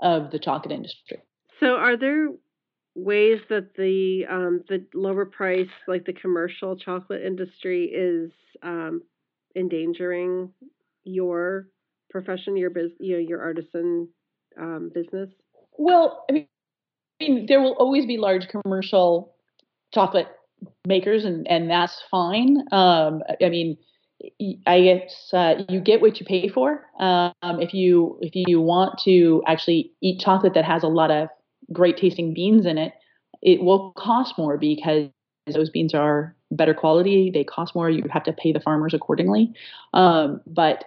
of 0.00 0.30
the 0.30 0.38
chocolate 0.38 0.72
industry. 0.72 1.18
So 1.60 1.76
are 1.76 1.96
there 1.96 2.28
ways 2.94 3.40
that 3.48 3.74
the 3.76 4.26
um, 4.28 4.64
the 4.68 4.84
lower 4.94 5.24
price 5.24 5.68
like 5.86 6.04
the 6.04 6.12
commercial 6.12 6.76
chocolate 6.76 7.22
industry 7.22 7.84
is 7.84 8.32
um, 8.62 9.02
endangering 9.56 10.52
your 11.04 11.68
profession, 12.10 12.56
your 12.56 12.70
business, 12.70 12.98
you 13.00 13.14
know, 13.14 13.18
your 13.18 13.42
artisan 13.42 14.08
um, 14.58 14.90
business? 14.94 15.30
Well, 15.78 16.24
I 16.28 16.32
mean, 16.32 16.48
I 17.20 17.24
mean, 17.24 17.46
there 17.46 17.60
will 17.60 17.74
always 17.74 18.06
be 18.06 18.18
large 18.18 18.48
commercial 18.48 19.34
chocolate 19.94 20.28
makers, 20.86 21.24
and 21.24 21.46
and 21.48 21.70
that's 21.70 22.02
fine. 22.10 22.58
Um, 22.72 23.22
I 23.40 23.48
mean, 23.48 23.76
I 24.66 24.82
guess 24.82 25.30
uh, 25.32 25.62
you 25.68 25.80
get 25.80 26.00
what 26.00 26.20
you 26.20 26.26
pay 26.26 26.48
for. 26.48 26.84
Um, 26.98 27.32
if 27.60 27.74
you 27.74 28.18
if 28.20 28.32
you 28.34 28.60
want 28.60 29.00
to 29.04 29.42
actually 29.46 29.92
eat 30.00 30.20
chocolate 30.20 30.54
that 30.54 30.64
has 30.64 30.82
a 30.82 30.88
lot 30.88 31.10
of 31.10 31.28
great 31.72 31.96
tasting 31.96 32.34
beans 32.34 32.66
in 32.66 32.78
it, 32.78 32.92
it 33.40 33.62
will 33.62 33.92
cost 33.96 34.34
more 34.36 34.58
because 34.58 35.08
those 35.46 35.70
beans 35.70 35.94
are 35.94 36.34
better 36.50 36.74
quality. 36.74 37.30
They 37.32 37.44
cost 37.44 37.74
more. 37.74 37.90
You 37.90 38.04
have 38.10 38.24
to 38.24 38.32
pay 38.32 38.52
the 38.52 38.60
farmers 38.60 38.94
accordingly. 38.94 39.52
Um, 39.92 40.40
but 40.46 40.84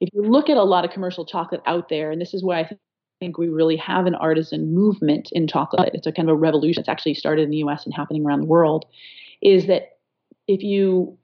if 0.00 0.10
you 0.12 0.22
look 0.22 0.50
at 0.50 0.56
a 0.56 0.62
lot 0.62 0.84
of 0.84 0.90
commercial 0.90 1.24
chocolate 1.24 1.62
out 1.66 1.88
there, 1.88 2.10
and 2.10 2.20
this 2.20 2.34
is 2.34 2.44
where 2.44 2.58
I 2.58 2.68
think 3.20 3.38
we 3.38 3.48
really 3.48 3.76
have 3.76 4.06
an 4.06 4.14
artisan 4.14 4.74
movement 4.74 5.30
in 5.32 5.48
chocolate. 5.48 5.94
It's 5.94 6.06
a 6.06 6.12
kind 6.12 6.28
of 6.28 6.34
a 6.34 6.38
revolution. 6.38 6.80
It's 6.80 6.88
actually 6.88 7.14
started 7.14 7.42
in 7.42 7.50
the 7.50 7.56
U.S. 7.58 7.84
and 7.84 7.94
happening 7.94 8.26
around 8.26 8.40
the 8.40 8.46
world. 8.46 8.84
Is 9.40 9.66
that 9.68 9.96
if 10.46 10.62
you 10.62 11.16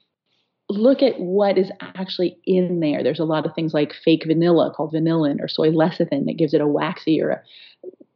look 0.70 1.02
at 1.02 1.20
what 1.20 1.58
is 1.58 1.70
actually 1.80 2.38
in 2.46 2.80
there, 2.80 3.02
there's 3.02 3.20
a 3.20 3.24
lot 3.24 3.44
of 3.44 3.54
things 3.54 3.74
like 3.74 3.92
fake 3.92 4.24
vanilla 4.26 4.72
called 4.74 4.94
vanillin 4.94 5.40
or 5.40 5.48
soy 5.48 5.68
lecithin 5.68 6.24
that 6.24 6.38
gives 6.38 6.54
it 6.54 6.62
a 6.62 6.66
waxy 6.66 7.20
or 7.20 7.30
a 7.30 7.42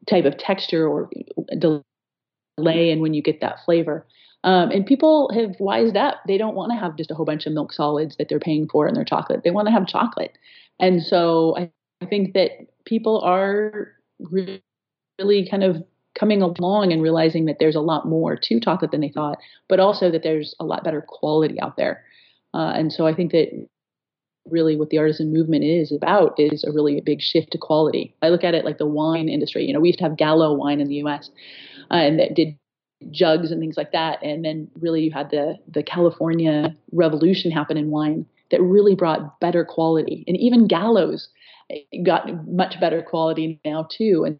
type 0.06 0.24
of 0.24 0.38
texture 0.38 0.86
or 0.86 1.10
delay 1.58 2.90
in 2.90 3.00
when 3.00 3.12
you 3.12 3.22
get 3.22 3.40
that 3.42 3.58
flavor. 3.64 4.06
Um, 4.46 4.70
and 4.70 4.86
people 4.86 5.30
have 5.34 5.56
wised 5.58 5.96
up. 5.96 6.22
They 6.26 6.38
don't 6.38 6.54
want 6.54 6.70
to 6.70 6.78
have 6.78 6.96
just 6.96 7.10
a 7.10 7.14
whole 7.14 7.26
bunch 7.26 7.46
of 7.46 7.52
milk 7.52 7.72
solids 7.72 8.16
that 8.16 8.28
they're 8.28 8.38
paying 8.38 8.68
for 8.68 8.86
in 8.86 8.94
their 8.94 9.04
chocolate. 9.04 9.42
They 9.42 9.50
want 9.50 9.66
to 9.66 9.72
have 9.72 9.88
chocolate. 9.88 10.38
And 10.78 11.02
so 11.02 11.56
I, 11.58 11.70
I 12.00 12.06
think 12.06 12.34
that 12.34 12.50
people 12.84 13.20
are 13.22 13.92
really, 14.20 14.62
really 15.18 15.48
kind 15.50 15.64
of 15.64 15.82
coming 16.14 16.42
along 16.42 16.92
and 16.92 17.02
realizing 17.02 17.46
that 17.46 17.56
there's 17.58 17.74
a 17.74 17.80
lot 17.80 18.06
more 18.06 18.36
to 18.36 18.60
chocolate 18.60 18.92
than 18.92 19.00
they 19.00 19.08
thought, 19.08 19.38
but 19.68 19.80
also 19.80 20.12
that 20.12 20.22
there's 20.22 20.54
a 20.60 20.64
lot 20.64 20.84
better 20.84 21.04
quality 21.06 21.60
out 21.60 21.76
there. 21.76 22.04
Uh, 22.54 22.72
and 22.74 22.92
so 22.92 23.06
I 23.06 23.14
think 23.14 23.32
that 23.32 23.68
really 24.48 24.76
what 24.76 24.90
the 24.90 24.98
artisan 24.98 25.32
movement 25.32 25.64
is 25.64 25.90
about 25.90 26.38
is 26.38 26.62
a 26.62 26.70
really 26.70 27.00
big 27.00 27.20
shift 27.20 27.50
to 27.50 27.58
quality. 27.58 28.14
I 28.22 28.28
look 28.28 28.44
at 28.44 28.54
it 28.54 28.64
like 28.64 28.78
the 28.78 28.86
wine 28.86 29.28
industry. 29.28 29.64
You 29.64 29.74
know, 29.74 29.80
we 29.80 29.88
used 29.88 29.98
to 29.98 30.04
have 30.04 30.16
Gallo 30.16 30.54
wine 30.54 30.80
in 30.80 30.86
the 30.86 30.94
U.S. 30.96 31.30
Uh, 31.90 31.94
and 31.94 32.20
that 32.20 32.34
did 32.34 32.56
jugs 33.10 33.50
and 33.50 33.60
things 33.60 33.76
like 33.76 33.92
that. 33.92 34.22
And 34.22 34.44
then 34.44 34.68
really 34.78 35.02
you 35.02 35.10
had 35.12 35.30
the 35.30 35.56
the 35.68 35.82
California 35.82 36.74
revolution 36.92 37.50
happen 37.50 37.76
in 37.76 37.90
wine 37.90 38.26
that 38.50 38.62
really 38.62 38.94
brought 38.94 39.40
better 39.40 39.64
quality. 39.64 40.24
And 40.26 40.36
even 40.36 40.66
Gallo's 40.66 41.28
got 42.04 42.46
much 42.46 42.80
better 42.80 43.02
quality 43.02 43.60
now 43.64 43.88
too. 43.90 44.24
And 44.24 44.38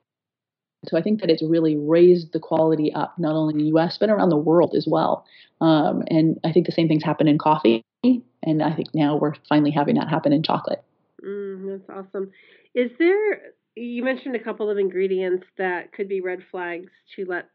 so 0.88 0.96
I 0.96 1.02
think 1.02 1.20
that 1.20 1.30
it's 1.30 1.42
really 1.42 1.76
raised 1.76 2.32
the 2.32 2.38
quality 2.38 2.92
up, 2.92 3.18
not 3.18 3.34
only 3.34 3.54
in 3.54 3.58
the 3.58 3.66
U.S. 3.68 3.96
but 3.98 4.10
around 4.10 4.28
the 4.28 4.36
world 4.36 4.74
as 4.76 4.86
well. 4.88 5.26
Um, 5.60 6.02
and 6.08 6.38
I 6.44 6.52
think 6.52 6.66
the 6.66 6.72
same 6.72 6.86
things 6.86 7.02
happen 7.02 7.26
in 7.26 7.38
coffee, 7.38 7.84
and 8.04 8.62
I 8.62 8.72
think 8.74 8.94
now 8.94 9.16
we're 9.16 9.34
finally 9.48 9.70
having 9.70 9.96
that 9.96 10.08
happen 10.08 10.32
in 10.32 10.42
chocolate. 10.42 10.84
Mm, 11.24 11.78
that's 11.78 11.90
awesome. 11.98 12.30
Is 12.74 12.90
there? 12.98 13.52
You 13.74 14.04
mentioned 14.04 14.36
a 14.36 14.42
couple 14.42 14.70
of 14.70 14.78
ingredients 14.78 15.46
that 15.58 15.92
could 15.92 16.08
be 16.08 16.20
red 16.20 16.40
flags 16.50 16.90
to 17.16 17.24
let 17.26 17.48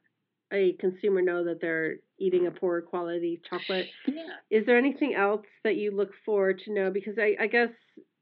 a 0.51 0.73
consumer 0.79 1.21
know 1.21 1.43
that 1.45 1.61
they're 1.61 1.95
eating 2.19 2.47
a 2.47 2.51
poor 2.51 2.81
quality 2.81 3.41
chocolate. 3.49 3.87
Yeah. 4.07 4.23
Is 4.49 4.65
there 4.65 4.77
anything 4.77 5.15
else 5.15 5.45
that 5.63 5.75
you 5.75 5.91
look 5.91 6.11
for 6.25 6.53
to 6.53 6.73
know? 6.73 6.91
Because 6.91 7.17
I, 7.17 7.35
I 7.39 7.47
guess 7.47 7.69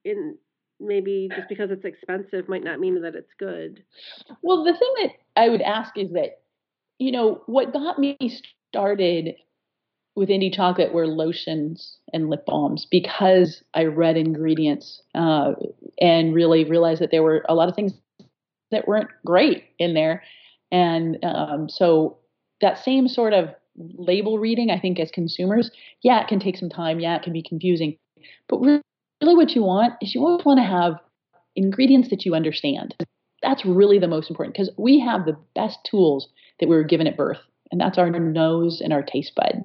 in 0.06 0.38
maybe 0.80 1.30
just 1.36 1.50
because 1.50 1.72
it's 1.72 1.84
expensive 1.84 2.48
might 2.48 2.64
not 2.64 2.80
mean 2.80 3.02
that 3.02 3.16
it's 3.16 3.34
good. 3.38 3.84
Well, 4.42 4.64
the 4.64 4.74
thing 4.74 4.94
that 5.02 5.12
I 5.36 5.50
would 5.50 5.62
ask 5.62 5.98
is 5.98 6.12
that, 6.12 6.42
you 7.00 7.12
know, 7.12 7.42
what 7.48 7.74
got 7.74 8.00
me 8.00 8.18
started 8.70 9.36
with 10.16 10.30
Indi 10.30 10.52
chocolate 10.52 10.94
were 10.94 11.08
lotions 11.08 11.98
and 12.14 12.30
lip 12.30 12.46
balms 12.46 12.88
because 12.90 13.64
I 13.74 13.86
read 13.86 14.18
ingredients 14.18 15.02
uh, 15.16 15.54
and 16.00 16.34
really 16.34 16.66
realized 16.66 17.02
that 17.02 17.12
there 17.12 17.24
were 17.24 17.46
a 17.48 17.56
lot 17.56 17.70
of 17.70 17.76
things 17.76 17.94
that 18.72 18.88
weren't 18.88 19.10
great 19.26 19.64
in 19.80 19.94
there. 19.94 20.24
And 20.72 21.18
um, 21.24 21.70
so 21.70 22.18
that 22.62 22.84
same 22.84 23.08
sort 23.08 23.34
of 23.34 23.50
label 23.78 24.40
reading, 24.40 24.70
I 24.70 24.80
think, 24.80 25.00
as 25.00 25.12
consumers, 25.12 25.72
yeah, 26.02 26.22
it 26.22 26.28
can 26.28 26.40
take 26.40 26.58
some 26.58 26.70
time. 26.70 27.00
Yeah, 27.00 27.16
it 27.16 27.24
can 27.24 27.34
be 27.34 27.44
confusing. 27.44 27.98
But 28.48 28.60
really, 28.60 28.82
what 29.22 29.52
you 29.52 29.64
want 29.64 29.94
is 30.02 30.14
you 30.14 30.22
always 30.22 30.46
want 30.46 30.60
to 30.60 30.66
have 30.66 30.96
ingredients 31.56 32.10
that 32.10 32.26
you 32.26 32.36
understand. 32.36 32.96
That's 33.42 33.66
really 33.66 34.00
the 34.00 34.08
most 34.08 34.30
important 34.30 34.54
because 34.54 34.72
we 34.78 35.00
have 35.00 35.26
the 35.26 35.38
best 35.56 35.80
tools 35.90 36.28
that 36.60 36.68
we 36.68 36.76
were 36.76 36.84
given 36.84 37.08
at 37.08 37.18
birth, 37.18 37.40
and 37.72 37.80
that's 37.80 37.98
our 37.98 38.10
nose 38.10 38.82
and 38.84 38.92
our 38.92 39.04
taste 39.04 39.34
bud. 39.36 39.64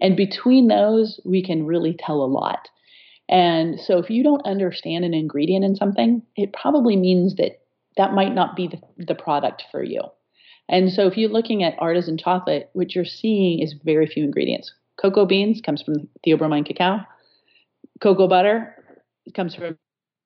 And 0.00 0.16
between 0.16 0.68
those, 0.68 1.20
we 1.24 1.44
can 1.44 1.66
really 1.66 1.96
tell 1.98 2.22
a 2.22 2.26
lot. 2.26 2.68
And 3.28 3.78
so 3.78 3.98
if 3.98 4.08
you 4.08 4.22
don't 4.22 4.46
understand 4.46 5.04
an 5.04 5.12
ingredient 5.12 5.64
in 5.64 5.76
something, 5.76 6.22
it 6.36 6.52
probably 6.52 6.96
means 6.96 7.36
that 7.36 7.60
that 7.98 8.14
might 8.14 8.34
not 8.34 8.56
be 8.56 8.68
the, 8.68 8.80
the 8.96 9.14
product 9.14 9.64
for 9.70 9.82
you. 9.82 10.00
And 10.68 10.90
so 10.90 11.06
if 11.06 11.16
you're 11.16 11.30
looking 11.30 11.62
at 11.62 11.74
artisan 11.78 12.16
chocolate, 12.16 12.70
what 12.72 12.94
you're 12.94 13.04
seeing 13.04 13.60
is 13.60 13.74
very 13.84 14.06
few 14.06 14.24
ingredients. 14.24 14.72
Cocoa 15.00 15.26
beans 15.26 15.60
comes 15.64 15.82
from 15.82 16.08
theobroma 16.26 16.64
cacao. 16.64 17.00
Cocoa 18.00 18.28
butter 18.28 18.74
comes 19.34 19.54
from 19.54 19.76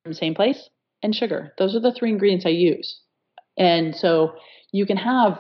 the 0.05 0.15
same 0.15 0.35
place. 0.35 0.69
And 1.03 1.15
sugar. 1.15 1.53
Those 1.59 1.75
are 1.75 1.81
the 1.81 1.93
three 1.93 2.11
ingredients 2.11 2.47
I 2.47 2.51
use. 2.51 3.01
And 3.59 3.95
so 3.95 4.35
you 4.71 4.87
can 4.87 4.97
have 4.97 5.39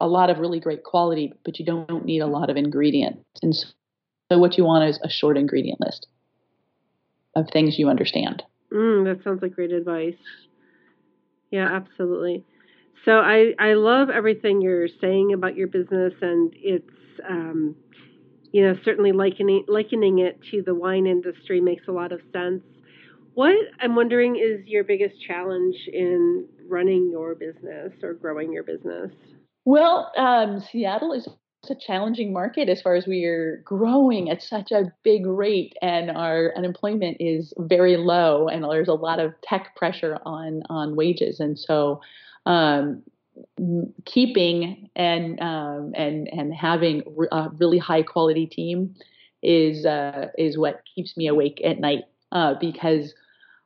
a 0.00 0.06
lot 0.06 0.30
of 0.30 0.38
really 0.38 0.60
great 0.60 0.84
quality, 0.84 1.32
but 1.44 1.58
you 1.58 1.66
don't 1.66 2.04
need 2.04 2.20
a 2.20 2.26
lot 2.26 2.50
of 2.50 2.56
ingredients. 2.56 3.24
And 3.42 3.54
so, 3.54 3.66
so 4.30 4.38
what 4.38 4.56
you 4.56 4.64
want 4.64 4.88
is 4.88 5.00
a 5.02 5.10
short 5.10 5.36
ingredient 5.36 5.80
list 5.80 6.06
of 7.34 7.48
things 7.52 7.78
you 7.78 7.88
understand. 7.88 8.42
Mm, 8.72 9.04
that 9.04 9.24
sounds 9.24 9.42
like 9.42 9.54
great 9.54 9.72
advice. 9.72 10.14
Yeah, 11.52 11.68
absolutely. 11.70 12.44
So 13.04 13.12
I 13.20 13.54
I 13.60 13.74
love 13.74 14.10
everything 14.10 14.62
you're 14.62 14.88
saying 15.00 15.34
about 15.34 15.56
your 15.56 15.68
business, 15.68 16.14
and 16.22 16.52
it's 16.56 16.90
um, 17.28 17.76
you 18.52 18.66
know 18.66 18.74
certainly 18.84 19.12
likening 19.12 19.64
likening 19.68 20.20
it 20.20 20.40
to 20.50 20.62
the 20.62 20.74
wine 20.74 21.06
industry 21.06 21.60
makes 21.60 21.88
a 21.88 21.92
lot 21.92 22.12
of 22.12 22.20
sense. 22.32 22.62
What 23.34 23.54
I'm 23.80 23.96
wondering 23.96 24.36
is 24.36 24.66
your 24.66 24.84
biggest 24.84 25.16
challenge 25.26 25.76
in 25.92 26.48
running 26.68 27.10
your 27.10 27.34
business 27.34 27.92
or 28.02 28.14
growing 28.14 28.52
your 28.52 28.64
business? 28.64 29.12
Well, 29.64 30.12
um, 30.16 30.60
Seattle 30.72 31.12
is 31.12 31.28
a 31.70 31.74
challenging 31.76 32.32
market 32.32 32.68
as 32.68 32.82
far 32.82 32.96
as 32.96 33.06
we 33.06 33.24
are 33.24 33.58
growing 33.64 34.28
at 34.30 34.42
such 34.42 34.72
a 34.72 34.92
big 35.04 35.26
rate 35.26 35.76
and 35.80 36.10
our 36.10 36.52
unemployment 36.56 37.16
is 37.20 37.54
very 37.56 37.96
low 37.96 38.48
and 38.48 38.64
there's 38.64 38.88
a 38.88 38.94
lot 38.94 39.20
of 39.20 39.32
tech 39.42 39.76
pressure 39.76 40.18
on 40.26 40.64
on 40.68 40.96
wages. 40.96 41.38
And 41.38 41.56
so 41.56 42.00
um, 42.46 43.04
keeping 44.04 44.90
and 44.96 45.40
um, 45.40 45.92
and 45.94 46.28
and 46.32 46.52
having 46.52 47.04
a 47.30 47.48
really 47.50 47.78
high 47.78 48.02
quality 48.02 48.46
team 48.46 48.96
is 49.40 49.86
uh, 49.86 50.30
is 50.36 50.58
what 50.58 50.82
keeps 50.92 51.16
me 51.16 51.28
awake 51.28 51.60
at 51.64 51.78
night 51.78 52.04
uh, 52.32 52.54
because 52.60 53.14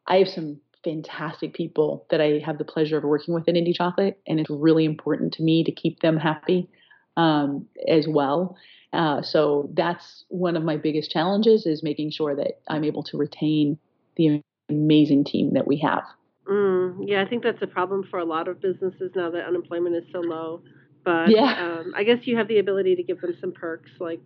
I 0.07 0.17
have 0.19 0.29
some 0.29 0.61
fantastic 0.85 1.55
people 1.55 2.07
that 2.11 2.21
I 2.21 2.43
have 2.45 2.59
the 2.59 2.65
pleasure 2.65 2.99
of 2.99 3.05
working 3.05 3.33
with 3.33 3.49
in 3.49 3.57
Indi 3.57 3.73
Chocolate, 3.73 4.21
and 4.27 4.39
it's 4.39 4.51
really 4.51 4.85
important 4.85 5.33
to 5.35 5.43
me 5.43 5.65
to 5.65 5.73
keep 5.73 6.01
them 6.01 6.19
happy 6.19 6.69
um, 7.17 7.67
as 7.89 8.07
well. 8.09 8.57
Uh, 8.93 9.23
so 9.23 9.69
that's 9.75 10.25
one 10.29 10.57
of 10.57 10.63
my 10.63 10.77
biggest 10.77 11.11
challenges 11.11 11.67
is 11.67 11.83
making 11.83 12.11
sure 12.11 12.35
that 12.35 12.61
I'm 12.69 12.85
able 12.85 13.03
to 13.05 13.17
retain 13.17 13.79
the 14.17 14.43
amazing 14.69 15.25
team 15.25 15.55
that 15.55 15.67
we 15.67 15.79
have. 15.79 16.05
Mm, 16.49 17.05
yeah, 17.07 17.23
I 17.23 17.29
think 17.29 17.43
that's 17.43 17.61
a 17.63 17.67
problem 17.67 18.05
for 18.09 18.21
a 18.21 18.25
lot 18.25 18.49
of 18.49 18.61
businesses 18.61 19.11
now 19.15 19.31
that 19.31 19.45
unemployment 19.47 19.97
is 19.97 20.05
so 20.13 20.21
low. 20.21 20.63
But 21.05 21.31
yeah. 21.31 21.81
um, 21.81 21.93
I 21.97 22.05
guess 22.05 22.19
you 22.23 22.37
have 22.37 22.49
the 22.49 22.59
ability 22.59 22.97
to 22.97 23.03
give 23.03 23.21
them 23.21 23.37
some 23.41 23.53
perks 23.53 23.91
like 24.01 24.21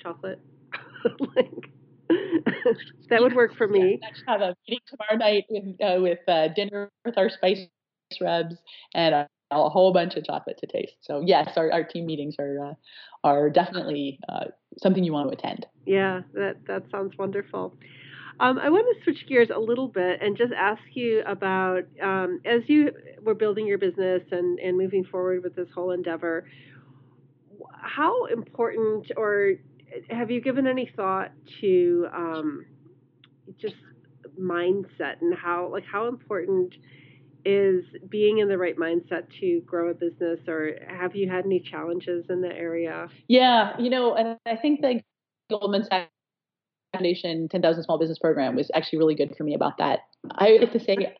chocolate. 0.00 0.40
like 1.36 1.70
that 3.08 3.20
would 3.20 3.34
work 3.34 3.56
for 3.56 3.66
me. 3.66 3.98
Yeah, 4.00 4.08
have 4.26 4.40
a 4.40 4.54
meeting 4.68 4.82
tomorrow 4.88 5.16
night 5.16 5.44
with 5.48 5.64
uh, 5.80 6.00
with 6.00 6.18
uh, 6.28 6.48
dinner 6.48 6.90
with 7.04 7.16
our 7.18 7.30
spice 7.30 7.66
rubs 8.20 8.56
and 8.94 9.26
a, 9.52 9.68
whole 9.68 9.92
bunch 9.92 10.14
of 10.16 10.24
chocolate 10.24 10.58
to 10.58 10.66
taste. 10.66 10.94
So 11.00 11.22
yes, 11.24 11.56
our, 11.56 11.70
our 11.72 11.84
team 11.84 12.06
meetings 12.06 12.36
are 12.38 12.64
uh, 12.64 12.74
are 13.24 13.50
definitely 13.50 14.18
uh, 14.28 14.46
something 14.78 15.04
you 15.04 15.12
want 15.12 15.30
to 15.30 15.38
attend. 15.38 15.66
Yeah, 15.86 16.22
that 16.34 16.56
that 16.66 16.84
sounds 16.90 17.16
wonderful. 17.18 17.76
Um, 18.40 18.58
I 18.58 18.70
want 18.70 18.86
to 18.96 19.04
switch 19.04 19.26
gears 19.28 19.50
a 19.54 19.58
little 19.58 19.88
bit 19.88 20.20
and 20.22 20.36
just 20.36 20.52
ask 20.52 20.82
you 20.94 21.22
about 21.26 21.84
um, 22.02 22.40
as 22.44 22.62
you 22.66 22.90
were 23.22 23.34
building 23.34 23.66
your 23.66 23.78
business 23.78 24.22
and, 24.32 24.58
and 24.58 24.76
moving 24.76 25.04
forward 25.04 25.42
with 25.44 25.54
this 25.54 25.68
whole 25.74 25.92
endeavor, 25.92 26.48
how 27.70 28.24
important 28.26 29.12
or 29.16 29.52
have 30.10 30.30
you 30.30 30.40
given 30.40 30.66
any 30.66 30.90
thought 30.96 31.30
to 31.60 32.08
um, 32.14 32.64
just 33.60 33.76
mindset 34.40 35.20
and 35.20 35.34
how 35.36 35.68
like 35.70 35.84
how 35.84 36.08
important 36.08 36.74
is 37.44 37.84
being 38.08 38.38
in 38.38 38.48
the 38.48 38.58
right 38.58 38.76
mindset 38.76 39.24
to 39.40 39.60
grow 39.66 39.90
a 39.90 39.94
business 39.94 40.40
or 40.48 40.72
have 40.88 41.14
you 41.14 41.28
had 41.28 41.44
any 41.44 41.60
challenges 41.60 42.26
in 42.30 42.40
that 42.40 42.54
area 42.54 43.08
yeah 43.28 43.78
you 43.78 43.90
know 43.90 44.14
and 44.14 44.38
i 44.46 44.56
think 44.56 44.80
the 44.80 45.00
goldman 45.50 45.84
sachs 45.84 46.10
foundation 46.92 47.48
10000 47.48 47.84
small 47.84 47.98
business 47.98 48.18
program 48.18 48.54
was 48.54 48.70
actually 48.74 48.98
really 48.98 49.14
good 49.14 49.34
for 49.36 49.44
me 49.44 49.54
about 49.54 49.78
that 49.78 50.00
i 50.36 50.58
have 50.60 50.72
to 50.72 50.80
say 50.80 51.14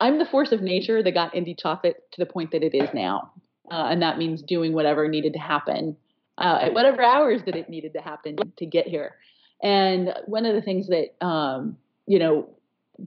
i'm 0.00 0.18
the 0.18 0.24
force 0.24 0.52
of 0.52 0.62
nature 0.62 1.02
that 1.02 1.12
got 1.12 1.34
Indi 1.34 1.54
chocolate 1.54 1.96
to 2.12 2.24
the 2.24 2.30
point 2.30 2.52
that 2.52 2.62
it 2.62 2.74
is 2.74 2.88
now 2.94 3.32
uh, 3.70 3.88
and 3.90 4.02
that 4.02 4.18
means 4.18 4.42
doing 4.42 4.72
whatever 4.72 5.08
needed 5.08 5.32
to 5.32 5.38
happen 5.38 5.96
uh, 6.38 6.58
at 6.62 6.74
whatever 6.74 7.02
hours 7.02 7.42
that 7.46 7.56
it 7.56 7.68
needed 7.68 7.92
to 7.94 8.00
happen 8.00 8.36
to 8.56 8.66
get 8.66 8.86
here. 8.86 9.16
And 9.62 10.14
one 10.26 10.46
of 10.46 10.54
the 10.54 10.62
things 10.62 10.88
that 10.88 11.24
um, 11.24 11.76
you 12.06 12.18
know 12.18 12.48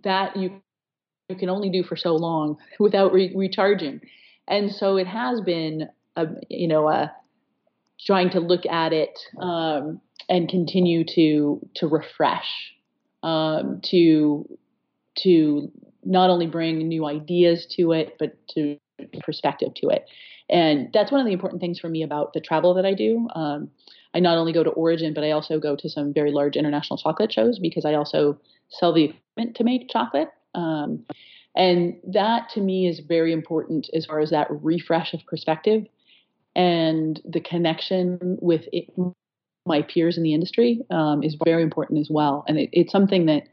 that 0.04 0.36
you 0.36 0.62
you 1.32 1.38
can 1.38 1.50
only 1.50 1.70
do 1.70 1.84
for 1.84 1.96
so 1.96 2.16
long 2.16 2.58
without 2.80 3.14
re- 3.14 3.34
recharging, 3.36 4.02
and 4.48 4.72
so 4.72 4.98
it 4.98 5.08
has 5.08 5.42
been 5.42 5.90
a 6.16 6.28
you 6.50 6.68
know 6.68 6.88
a 6.90 7.12
trying 8.06 8.30
to 8.32 8.40
look 8.40 8.66
at 8.66 8.94
it 8.94 9.18
um, 9.40 10.02
and 10.30 10.50
continue 10.50 11.04
to 11.16 11.60
to 11.76 11.88
refresh, 11.88 12.74
um, 13.24 13.82
to 13.86 14.48
to 15.20 15.72
not 16.04 16.30
only 16.30 16.48
bring 16.48 16.88
new 16.88 17.06
ideas 17.06 17.66
to 17.78 17.92
it, 17.92 18.16
but 18.20 18.36
to 18.50 18.78
perspective 19.24 19.74
to 19.76 19.90
it. 19.90 20.06
And 20.50 20.90
that's 20.94 21.12
one 21.12 21.22
of 21.22 21.26
the 21.26 21.34
important 21.34 21.62
things 21.62 21.80
for 21.80 21.90
me 21.90 22.04
about 22.04 22.34
the 22.34 22.42
travel 22.42 22.74
that 22.74 22.86
I 22.86 22.94
do. 22.94 23.28
Um, 23.36 23.70
I 24.14 24.20
not 24.20 24.38
only 24.38 24.52
go 24.52 24.64
to 24.64 24.70
Origin, 24.72 25.14
but 25.14 25.24
I 25.24 25.32
also 25.32 25.60
go 25.60 25.76
to 25.78 25.90
some 25.90 26.14
very 26.14 26.32
large 26.32 26.58
international 26.58 26.98
chocolate 26.98 27.32
shows 27.32 27.60
because 27.60 27.86
I 27.86 27.94
also 27.94 28.38
sell 28.70 28.94
the 28.94 29.06
equipment 29.06 29.56
to 29.56 29.64
make 29.64 29.90
chocolate. 29.90 30.28
Um, 30.56 31.06
and 31.56 31.96
that 32.08 32.50
to 32.54 32.62
me 32.62 32.88
is 32.88 33.00
very 33.00 33.34
important 33.34 33.90
as 33.94 34.06
far 34.06 34.20
as 34.20 34.30
that 34.30 34.48
refresh 34.50 35.14
of 35.14 35.20
perspective 35.28 35.86
and 36.56 37.22
the 37.26 37.40
connection 37.40 38.38
with 38.42 38.66
it, 38.72 38.86
my 39.66 39.82
peers 39.84 40.18
in 40.18 40.24
the 40.24 40.34
industry 40.34 40.82
um, 40.90 41.24
is 41.24 41.38
very 41.46 41.64
important 41.64 42.00
as 42.00 42.10
well. 42.10 42.44
And 42.48 42.58
it, 42.58 42.70
it's 42.74 42.92
something 42.92 43.26
that 43.28 43.44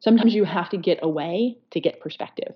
sometimes 0.00 0.34
you 0.34 0.44
have 0.44 0.68
to 0.70 0.76
get 0.76 0.98
away 1.02 1.58
to 1.72 1.80
get 1.80 2.00
perspective. 2.00 2.54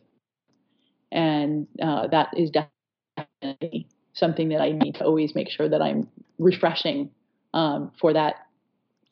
And 1.13 1.67
uh, 1.81 2.09
that 2.09 2.29
is 2.37 2.51
definitely 2.51 3.87
something 4.15 4.49
that 4.49 4.61
I 4.61 4.73
need 4.73 4.95
to 4.97 5.05
always 5.05 5.35
make 5.35 5.51
sure 5.51 5.69
that 5.69 5.83
I'm 5.83 6.09
refreshing 6.39 7.11
um, 7.55 7.93
for 8.01 8.13
that 8.13 8.47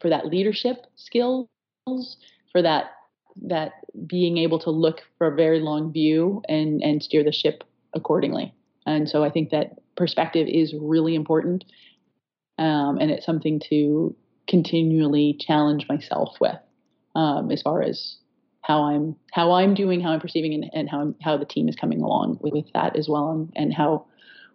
for 0.00 0.09
that 0.09 0.26
leadership 0.26 0.87
skills, 0.96 1.48
for 1.87 2.62
that 2.62 2.92
that 3.43 3.73
being 4.07 4.38
able 4.38 4.59
to 4.61 4.71
look 4.71 5.03
for 5.19 5.27
a 5.27 5.35
very 5.35 5.61
long 5.61 5.93
view 5.93 6.43
and 6.49 6.83
and 6.83 7.03
steer 7.03 7.25
the 7.25 7.33
ship 7.33 7.64
accordingly. 7.95 8.55
And 8.87 9.09
so 9.09 9.23
I 9.25 9.31
think 9.31 9.51
that 9.51 9.79
perspective 9.97 10.49
is 10.49 10.75
really 10.81 11.14
important, 11.14 11.64
um, 12.59 12.99
and 12.99 13.11
it's 13.11 13.27
something 13.27 13.61
to 13.69 14.14
continually 14.49 15.37
challenge 15.38 15.87
myself 15.88 16.37
with 16.40 16.57
um, 17.14 17.51
as 17.51 17.62
far 17.62 17.83
as 17.83 18.16
how 18.62 18.85
I'm 18.85 19.16
how 19.33 19.53
I'm 19.53 19.75
doing, 19.75 20.01
how 20.01 20.11
I'm 20.11 20.21
perceiving, 20.21 20.55
and, 20.55 20.71
and 20.73 20.88
how 20.88 21.14
how 21.23 21.37
the 21.37 21.45
team 21.45 21.69
is 21.69 21.77
coming 21.77 22.03
along 22.03 22.38
with, 22.40 22.53
with 22.53 22.73
that 22.75 22.97
as 22.97 23.09
well, 23.09 23.31
and, 23.31 23.53
and 23.55 23.75
how 23.75 24.07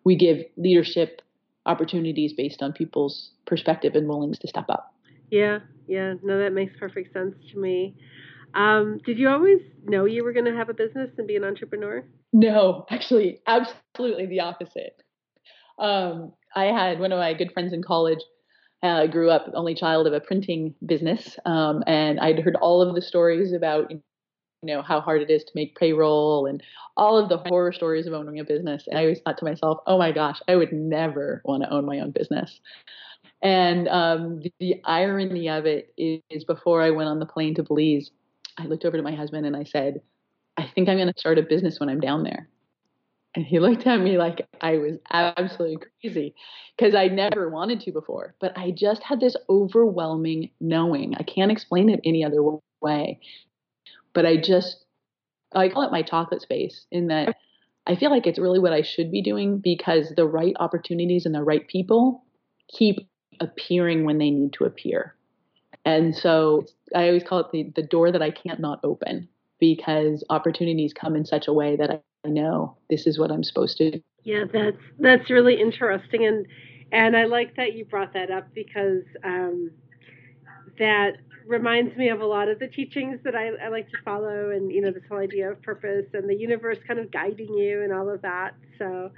we 0.04 0.16
give 0.16 0.38
leadership 0.58 1.22
opportunities 1.66 2.34
based 2.34 2.62
on 2.62 2.74
people's 2.74 3.32
perspective 3.46 3.96
and 3.96 4.08
willingness 4.08 4.40
to 4.40 4.48
step 4.48 4.66
up. 4.70 4.94
Yeah, 5.32 5.60
yeah, 5.88 6.14
no, 6.24 6.38
that 6.40 6.54
makes 6.54 6.78
perfect 6.80 7.14
sense 7.14 7.36
to 7.52 7.60
me. 7.60 7.96
Um, 8.56 9.00
did 9.06 9.20
you 9.20 9.28
always 9.28 9.60
know 9.84 10.06
you 10.06 10.24
were 10.24 10.34
going 10.34 10.46
to 10.46 10.56
have 10.56 10.70
a 10.70 10.74
business 10.74 11.12
and 11.18 11.28
be 11.28 11.36
an 11.36 11.44
entrepreneur? 11.44 12.04
No, 12.32 12.86
actually, 12.90 13.42
absolutely 13.48 14.26
the 14.26 14.40
opposite. 14.40 15.02
Um, 15.78 16.34
I 16.56 16.66
had 16.66 17.00
one 17.00 17.12
of 17.12 17.20
my 17.20 17.34
good 17.34 17.52
friends 17.52 17.74
in 17.74 17.84
college. 17.84 18.20
I 18.82 18.88
uh, 18.88 19.08
grew 19.08 19.30
up 19.30 19.50
only 19.54 19.76
child 19.76 20.08
of 20.08 20.14
a 20.14 20.22
printing 20.22 20.76
business, 20.86 21.38
um, 21.46 21.84
and 21.86 22.20
I'd 22.20 22.40
heard 22.40 22.56
all 22.56 22.82
of 22.82 22.96
the 22.96 23.02
stories 23.02 23.52
about 23.52 23.92
you 23.92 24.02
know 24.64 24.82
how 24.82 25.02
hard 25.02 25.22
it 25.22 25.30
is 25.30 25.44
to 25.44 25.52
make 25.54 25.76
payroll 25.76 26.46
and 26.46 26.62
all 26.98 27.18
of 27.18 27.30
the 27.30 27.38
horror 27.38 27.74
stories 27.74 28.08
of 28.08 28.14
owning 28.14 28.40
a 28.40 28.44
business. 28.44 28.86
And 28.88 28.98
I 28.98 29.04
always 29.04 29.20
thought 29.20 29.38
to 29.40 29.46
myself, 29.46 29.80
oh 29.86 29.98
my 29.98 30.12
gosh, 30.12 30.40
I 30.48 30.56
would 30.56 30.72
never 30.72 31.42
want 31.46 31.64
to 31.64 31.74
own 31.74 31.86
my 31.86 32.00
own 32.00 32.12
business. 32.12 32.60
And 33.42 33.88
um, 33.90 34.40
the, 34.40 34.54
the, 34.60 34.82
irony 34.86 35.50
of 35.50 35.66
it 35.66 35.94
is, 35.98 36.44
before 36.46 36.82
I 36.82 36.90
went 36.90 37.10
on 37.10 37.20
the 37.20 37.26
plane 37.26 37.54
to 37.56 37.64
Belize, 37.64 38.10
I 38.58 38.66
looked 38.66 38.86
over 38.86 38.98
to 38.98 39.04
my 39.04 39.16
husband 39.16 39.46
and 39.46 39.56
I 39.56 39.64
said, 39.64 40.02
I 40.58 40.70
think 40.74 40.88
I'm 40.88 40.98
going 40.98 41.12
to 41.12 41.20
start 41.20 41.38
a 41.38 41.44
business 41.44 41.80
when 41.80 41.90
I'm 41.90 42.00
down 42.00 42.24
there. 42.24 42.48
And 43.36 43.46
he 43.46 43.60
looked 43.60 43.86
at 43.86 44.00
me 44.00 44.18
like 44.18 44.48
I 44.62 44.78
was 44.78 44.98
absolutely 45.12 45.78
crazy 46.02 46.36
because 46.78 46.96
I 46.96 47.08
never 47.08 47.50
wanted 47.50 47.82
to 47.82 47.92
before. 47.92 48.34
But 48.40 48.58
I 48.58 48.72
just 48.72 49.04
had 49.04 49.20
this 49.20 49.36
overwhelming 49.50 50.52
knowing. 50.62 51.16
I 51.18 51.24
can't 51.24 51.52
explain 51.52 51.90
it 51.90 52.00
any 52.06 52.24
other 52.24 52.42
way. 52.82 53.20
But 54.14 54.26
I 54.26 54.38
just, 54.38 54.86
I 55.54 55.68
call 55.68 55.84
it 55.84 55.92
my 55.92 56.02
chocolate 56.02 56.42
space 56.42 56.86
in 56.92 57.08
that 57.08 57.36
I 57.86 57.96
feel 57.96 58.10
like 58.10 58.26
it's 58.26 58.40
really 58.40 58.60
what 58.60 58.74
I 58.74 58.82
should 58.82 59.12
be 59.12 59.22
doing 59.22 59.60
because 59.60 60.14
the 60.16 60.26
right 60.26 60.56
opportunities 60.58 61.26
and 61.26 61.36
the 61.36 61.44
right 61.44 61.68
people 61.68 62.24
keep 62.70 63.08
appearing 63.42 64.06
when 64.06 64.18
they 64.18 64.30
need 64.30 64.54
to 64.54 64.64
appear. 64.64 65.15
And 65.86 66.16
so 66.16 66.66
I 66.96 67.08
always 67.08 67.24
call 67.24 67.40
it 67.40 67.52
the, 67.52 67.72
the 67.76 67.88
door 67.88 68.12
that 68.12 68.22
I 68.22 68.32
can't 68.32 68.60
not 68.60 68.80
open 68.84 69.30
because 69.60 70.24
opportunities 70.30 70.94
come 70.94 71.16
in 71.16 71.26
such 71.26 71.48
a 71.48 71.54
way 71.54 71.76
that 71.76 72.04
I 72.26 72.30
know 72.30 72.76
this 72.90 73.08
is 73.08 73.20
what 73.20 73.32
I'm 73.32 73.44
supposed 73.44 73.78
to 73.78 73.92
do. 73.92 74.02
Yeah, 74.24 74.46
that's 74.52 74.82
that's 75.00 75.30
really 75.30 75.62
interesting, 75.62 76.26
and 76.26 76.48
and 76.92 77.16
I 77.16 77.26
like 77.26 77.56
that 77.58 77.74
you 77.74 77.86
brought 77.86 78.14
that 78.14 78.32
up 78.32 78.48
because 78.56 79.04
um, 79.24 79.72
that 80.80 81.18
reminds 81.48 81.96
me 81.96 82.10
of 82.10 82.22
a 82.22 82.26
lot 82.26 82.48
of 82.48 82.58
the 82.58 82.68
teachings 82.68 83.20
that 83.24 83.36
I, 83.36 83.50
I 83.64 83.68
like 83.68 83.90
to 83.92 83.98
follow, 84.04 84.50
and 84.50 84.72
you 84.72 84.82
know 84.82 84.92
this 84.92 85.04
whole 85.08 85.20
idea 85.20 85.52
of 85.52 85.62
purpose 85.62 86.08
and 86.14 86.28
the 86.28 86.36
universe 86.36 86.80
kind 86.88 87.00
of 87.00 87.12
guiding 87.12 87.54
you 87.54 87.84
and 87.84 87.94
all 87.94 88.10
of 88.10 88.24
that. 88.24 88.56
So 88.80 89.12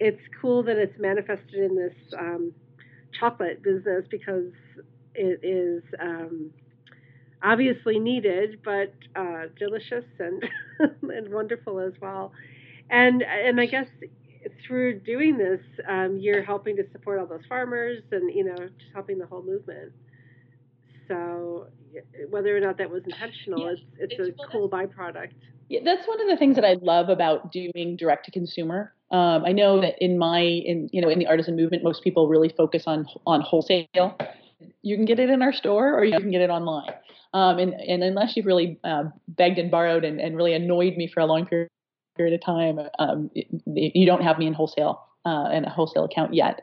it's 0.00 0.20
cool 0.40 0.62
that 0.62 0.78
it's 0.78 0.98
manifested 0.98 1.54
in 1.54 1.76
this 1.76 1.94
um, 2.18 2.52
chocolate 3.18 3.62
business 3.62 4.06
because 4.10 4.52
it 5.16 5.40
is. 5.42 5.82
Um, 6.00 6.50
obviously 7.42 7.98
needed, 7.98 8.60
but 8.64 8.92
uh, 9.14 9.44
delicious 9.58 10.04
and 10.18 10.44
and 11.02 11.32
wonderful 11.32 11.80
as 11.80 11.92
well. 12.00 12.32
And 12.90 13.22
and 13.22 13.60
I 13.60 13.66
guess 13.66 13.88
through 14.66 15.00
doing 15.00 15.38
this, 15.38 15.60
um, 15.88 16.18
you're 16.20 16.42
helping 16.42 16.76
to 16.76 16.84
support 16.92 17.18
all 17.18 17.26
those 17.26 17.44
farmers 17.48 18.02
and 18.12 18.32
you 18.34 18.44
know 18.44 18.56
just 18.56 18.90
helping 18.92 19.18
the 19.18 19.26
whole 19.26 19.42
movement. 19.42 19.92
So 21.08 21.68
whether 22.30 22.56
or 22.56 22.60
not 22.60 22.78
that 22.78 22.90
was 22.90 23.02
intentional, 23.04 23.60
yeah, 23.60 23.72
it's 23.98 24.12
it's, 24.12 24.14
it's 24.18 24.40
a 24.42 24.50
cool 24.50 24.68
byproduct. 24.68 25.32
Yeah, 25.68 25.80
that's 25.84 26.06
one 26.06 26.20
of 26.20 26.28
the 26.28 26.36
things 26.36 26.54
that 26.54 26.64
I 26.64 26.74
love 26.74 27.08
about 27.08 27.50
doing 27.50 27.96
direct 27.98 28.26
to 28.26 28.30
consumer. 28.30 28.92
Um, 29.10 29.44
I 29.44 29.52
know 29.52 29.80
that 29.80 29.94
in 30.00 30.18
my 30.18 30.40
in 30.40 30.88
you 30.92 31.00
know 31.00 31.08
in 31.08 31.18
the 31.18 31.26
artisan 31.26 31.56
movement, 31.56 31.82
most 31.82 32.02
people 32.02 32.28
really 32.28 32.52
focus 32.56 32.84
on 32.86 33.06
on 33.26 33.40
wholesale. 33.40 34.16
You 34.82 34.96
can 34.96 35.04
get 35.04 35.18
it 35.18 35.30
in 35.30 35.42
our 35.42 35.52
store, 35.52 35.94
or 35.94 36.04
you 36.04 36.18
can 36.18 36.30
get 36.30 36.40
it 36.40 36.50
online. 36.50 36.92
Um, 37.34 37.58
and, 37.58 37.74
and 37.74 38.02
unless 38.02 38.36
you've 38.36 38.46
really 38.46 38.78
uh, 38.84 39.04
begged 39.28 39.58
and 39.58 39.70
borrowed 39.70 40.04
and, 40.04 40.20
and 40.20 40.36
really 40.36 40.54
annoyed 40.54 40.96
me 40.96 41.06
for 41.06 41.20
a 41.20 41.26
long 41.26 41.46
period 41.46 41.68
period 42.16 42.34
of 42.34 42.42
time, 42.42 42.80
um, 42.98 43.30
you 43.66 44.06
don't 44.06 44.22
have 44.22 44.38
me 44.38 44.46
in 44.46 44.54
wholesale 44.54 45.02
uh, 45.26 45.50
in 45.52 45.66
a 45.66 45.70
wholesale 45.70 46.04
account 46.04 46.32
yet. 46.32 46.62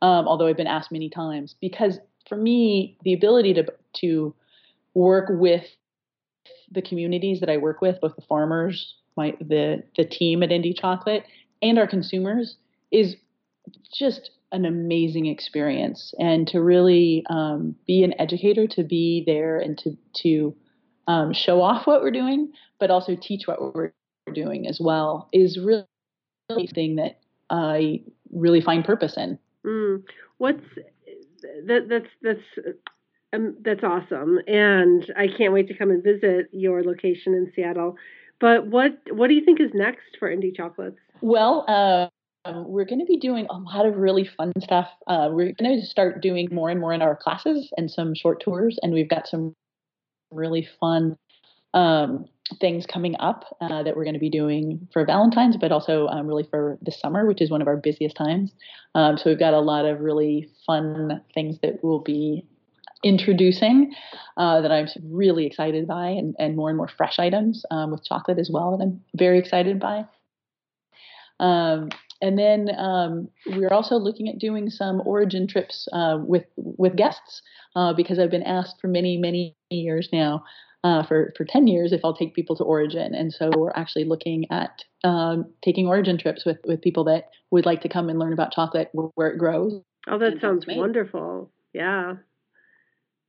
Um, 0.00 0.26
although 0.26 0.46
I've 0.46 0.56
been 0.56 0.66
asked 0.66 0.90
many 0.90 1.10
times 1.10 1.54
because 1.60 1.98
for 2.28 2.36
me, 2.36 2.96
the 3.04 3.12
ability 3.12 3.54
to 3.54 3.66
to 4.00 4.34
work 4.94 5.26
with 5.28 5.64
the 6.70 6.82
communities 6.82 7.40
that 7.40 7.50
I 7.50 7.58
work 7.58 7.80
with, 7.80 8.00
both 8.00 8.16
the 8.16 8.22
farmers, 8.22 8.94
my 9.16 9.36
the 9.40 9.82
the 9.96 10.04
team 10.04 10.42
at 10.42 10.50
Indi 10.50 10.72
Chocolate, 10.72 11.24
and 11.62 11.78
our 11.78 11.86
consumers, 11.86 12.56
is 12.90 13.16
just 13.92 14.30
an 14.54 14.64
amazing 14.64 15.26
experience. 15.26 16.14
And 16.18 16.46
to 16.48 16.62
really 16.62 17.24
um, 17.28 17.74
be 17.86 18.02
an 18.02 18.14
educator 18.18 18.66
to 18.68 18.82
be 18.82 19.22
there 19.26 19.58
and 19.58 19.76
to 19.78 19.96
to 20.22 20.54
um, 21.06 21.32
show 21.34 21.60
off 21.60 21.86
what 21.86 22.00
we're 22.00 22.10
doing 22.10 22.52
but 22.78 22.90
also 22.90 23.16
teach 23.16 23.46
what 23.46 23.74
we're 23.74 23.92
doing 24.34 24.66
as 24.66 24.78
well 24.80 25.28
is 25.32 25.58
really 25.58 25.84
the 26.48 26.68
thing 26.74 26.96
that 26.96 27.18
i 27.50 28.00
really 28.32 28.60
find 28.60 28.84
purpose 28.84 29.16
in. 29.16 29.38
Mm. 29.64 30.02
what's 30.38 30.64
that 31.66 31.88
that's 31.88 32.08
that's 32.22 32.76
um, 33.32 33.56
that's 33.62 33.82
awesome. 33.82 34.38
And 34.46 35.10
i 35.16 35.26
can't 35.26 35.52
wait 35.52 35.68
to 35.68 35.74
come 35.76 35.90
and 35.90 36.02
visit 36.02 36.48
your 36.52 36.82
location 36.82 37.34
in 37.34 37.52
seattle. 37.54 37.96
But 38.40 38.66
what 38.66 38.98
what 39.10 39.28
do 39.28 39.34
you 39.34 39.44
think 39.44 39.60
is 39.60 39.70
next 39.74 40.16
for 40.18 40.30
Indi 40.30 40.52
chocolates? 40.52 40.98
Well 41.20 41.64
uh, 41.68 42.08
um, 42.44 42.68
we're 42.68 42.84
going 42.84 43.00
to 43.00 43.06
be 43.06 43.16
doing 43.16 43.46
a 43.48 43.58
lot 43.58 43.86
of 43.86 43.96
really 43.96 44.24
fun 44.24 44.52
stuff. 44.60 44.88
Uh, 45.06 45.28
we're 45.30 45.52
going 45.52 45.80
to 45.80 45.86
start 45.86 46.20
doing 46.20 46.48
more 46.52 46.70
and 46.70 46.80
more 46.80 46.92
in 46.92 47.02
our 47.02 47.16
classes 47.16 47.72
and 47.76 47.90
some 47.90 48.14
short 48.14 48.40
tours, 48.40 48.78
and 48.82 48.92
we've 48.92 49.08
got 49.08 49.26
some 49.26 49.54
really 50.30 50.68
fun 50.80 51.16
um, 51.72 52.26
things 52.60 52.86
coming 52.86 53.16
up 53.18 53.44
uh, 53.60 53.82
that 53.82 53.96
we're 53.96 54.04
going 54.04 54.14
to 54.14 54.20
be 54.20 54.30
doing 54.30 54.86
for 54.92 55.04
Valentine's, 55.06 55.56
but 55.56 55.72
also 55.72 56.06
um, 56.08 56.26
really 56.26 56.46
for 56.50 56.78
the 56.82 56.92
summer, 56.92 57.26
which 57.26 57.40
is 57.40 57.50
one 57.50 57.62
of 57.62 57.68
our 57.68 57.76
busiest 57.76 58.16
times. 58.16 58.52
Um, 58.94 59.16
so 59.16 59.30
we've 59.30 59.38
got 59.38 59.54
a 59.54 59.60
lot 59.60 59.86
of 59.86 60.00
really 60.00 60.50
fun 60.66 61.22
things 61.32 61.58
that 61.62 61.82
we'll 61.82 62.00
be 62.00 62.44
introducing 63.02 63.94
uh, 64.36 64.60
that 64.60 64.70
I'm 64.70 64.86
really 65.04 65.46
excited 65.46 65.86
by, 65.86 66.08
and, 66.08 66.34
and 66.38 66.56
more 66.56 66.68
and 66.68 66.76
more 66.76 66.88
fresh 66.88 67.18
items 67.18 67.64
um, 67.70 67.90
with 67.90 68.04
chocolate 68.04 68.38
as 68.38 68.50
well 68.52 68.76
that 68.76 68.84
I'm 68.84 69.00
very 69.14 69.38
excited 69.38 69.80
by. 69.80 70.04
Um, 71.40 71.90
and 72.24 72.38
then 72.38 72.70
um, 72.78 73.28
we're 73.48 73.72
also 73.72 73.96
looking 73.96 74.30
at 74.30 74.38
doing 74.38 74.70
some 74.70 75.02
origin 75.04 75.46
trips 75.46 75.86
uh, 75.92 76.16
with 76.18 76.46
with 76.56 76.96
guests 76.96 77.42
uh, 77.76 77.92
because 77.92 78.18
I've 78.18 78.30
been 78.30 78.42
asked 78.42 78.76
for 78.80 78.88
many 78.88 79.18
many 79.18 79.54
years 79.68 80.08
now, 80.10 80.42
uh, 80.84 81.02
for 81.02 81.34
for 81.36 81.44
ten 81.44 81.66
years, 81.66 81.92
if 81.92 82.00
I'll 82.02 82.16
take 82.16 82.34
people 82.34 82.56
to 82.56 82.64
Origin, 82.64 83.14
and 83.14 83.30
so 83.30 83.50
we're 83.54 83.72
actually 83.76 84.04
looking 84.04 84.46
at 84.50 84.82
um, 85.04 85.52
taking 85.62 85.86
Origin 85.86 86.16
trips 86.16 86.46
with 86.46 86.56
with 86.64 86.80
people 86.80 87.04
that 87.04 87.28
would 87.50 87.66
like 87.66 87.82
to 87.82 87.90
come 87.90 88.08
and 88.08 88.18
learn 88.18 88.32
about 88.32 88.52
chocolate 88.52 88.88
where 88.92 89.28
it 89.28 89.36
grows. 89.36 89.82
Oh, 90.08 90.18
that 90.18 90.40
sounds 90.40 90.64
wonderful. 90.66 91.50
Yeah, 91.74 92.14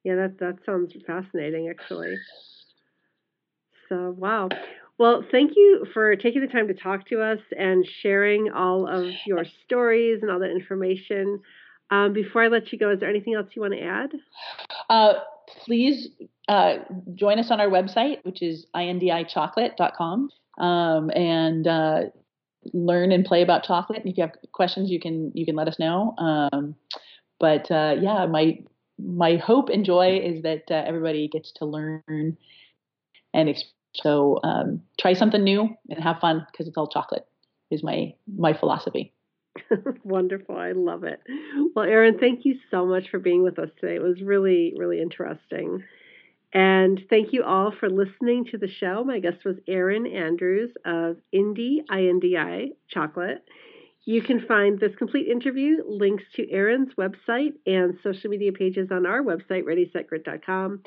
yeah, 0.06 0.16
that 0.16 0.40
that 0.40 0.60
sounds 0.66 0.94
fascinating 1.06 1.68
actually. 1.68 2.16
So 3.90 4.16
wow. 4.18 4.48
Well, 4.98 5.26
thank 5.30 5.52
you 5.56 5.86
for 5.94 6.16
taking 6.16 6.42
the 6.42 6.48
time 6.48 6.68
to 6.70 6.74
talk 6.74 7.08
to 7.10 7.22
us 7.22 7.40
and 7.58 7.86
sharing 8.02 8.52
all 8.52 8.88
of 8.88 9.12
your 9.26 9.44
stories 9.66 10.20
and 10.22 10.32
all 10.32 10.40
that 10.40 10.52
information. 10.52 11.42
Um, 11.92 12.14
before 12.14 12.44
I 12.44 12.48
let 12.48 12.72
you 12.72 12.80
go, 12.80 12.92
is 12.92 13.00
there 13.00 13.10
anything 13.10 13.36
else 13.36 13.48
you 13.56 13.62
want 13.62 13.74
to 13.74 13.82
add? 13.82 14.12
Uh, 14.90 15.14
please 15.66 16.10
uh, 16.48 16.78
join 17.14 17.40
us 17.40 17.52
on 17.52 17.60
our 17.60 17.68
website, 17.68 18.24
which 18.24 18.42
is 18.42 18.66
indichocolate.com, 18.76 20.30
um, 20.60 21.10
and 21.12 21.68
uh, 21.68 22.00
learn 22.74 23.12
and 23.12 23.26
play 23.26 23.42
about 23.42 23.64
chocolate. 23.64 24.00
And 24.00 24.10
if 24.10 24.18
you 24.18 24.24
have 24.24 24.34
questions, 24.54 24.90
you 24.90 25.00
can 25.00 25.32
you 25.36 25.46
can 25.46 25.56
let 25.56 25.68
us 25.68 25.78
know. 25.78 26.16
Um, 26.18 26.76
but 27.40 27.70
uh, 27.70 27.96
yeah, 28.00 28.26
my 28.26 28.60
my 28.98 29.36
hope 29.36 29.70
and 29.70 29.86
joy 29.86 30.20
is 30.24 30.42
that 30.44 30.64
uh, 30.72 30.84
everybody 30.88 31.28
gets 31.28 31.52
to 31.54 31.66
learn 31.66 32.02
and 32.08 33.50
exp- 33.50 33.64
so 34.04 34.40
um, 34.44 34.82
try 35.00 35.14
something 35.14 35.44
new 35.44 35.70
and 35.90 36.04
have 36.04 36.20
fun 36.20 36.46
because 36.52 36.68
it's 36.68 36.78
all 36.78 36.88
chocolate 36.88 37.26
is 37.72 37.84
my 37.84 38.14
my 38.28 38.54
philosophy. 38.54 39.14
Wonderful. 40.04 40.58
I 40.58 40.74
love 40.74 41.04
it. 41.04 41.22
Well, 41.76 41.86
Erin, 41.86 42.20
thank 42.20 42.46
you 42.46 42.56
so 42.72 42.86
much 42.86 43.10
for 43.10 43.20
being 43.20 43.44
with 43.44 43.58
us 43.58 43.70
today. 43.80 43.96
It 43.96 44.02
was 44.02 44.22
really, 44.22 44.74
really 44.78 45.02
interesting. 45.02 45.84
And 46.54 47.02
thank 47.10 47.34
you 47.34 47.44
all 47.44 47.74
for 47.78 47.90
listening 47.90 48.46
to 48.52 48.58
the 48.58 48.70
show. 48.70 49.04
My 49.04 49.20
guest 49.20 49.44
was 49.44 49.58
Erin 49.68 50.08
Andrews 50.08 50.72
of 50.86 51.18
Indi, 51.32 51.84
I-N-D-I, 51.90 52.70
Chocolate. 52.90 53.44
You 54.06 54.22
can 54.22 54.46
find 54.46 54.80
this 54.80 54.96
complete 54.98 55.28
interview, 55.28 55.78
links 55.88 56.24
to 56.36 56.50
Erin's 56.50 56.94
website, 56.98 57.54
and 57.66 57.98
social 58.04 58.30
media 58.30 58.52
pages 58.52 58.90
on 58.92 59.06
our 59.06 59.22
website, 59.22 59.64
ReadySetGrit.com. 59.64 60.84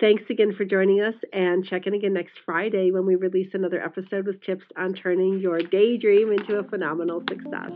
Thanks 0.00 0.22
again 0.30 0.54
for 0.56 0.64
joining 0.64 1.02
us, 1.02 1.14
and 1.30 1.62
check 1.66 1.86
in 1.86 1.92
again 1.92 2.14
next 2.14 2.32
Friday 2.46 2.90
when 2.90 3.04
we 3.04 3.16
release 3.16 3.50
another 3.52 3.84
episode 3.84 4.26
with 4.26 4.42
tips 4.42 4.64
on 4.78 4.94
turning 4.94 5.40
your 5.40 5.58
daydream 5.58 6.32
into 6.32 6.56
a 6.56 6.64
phenomenal 6.64 7.22
success. 7.28 7.70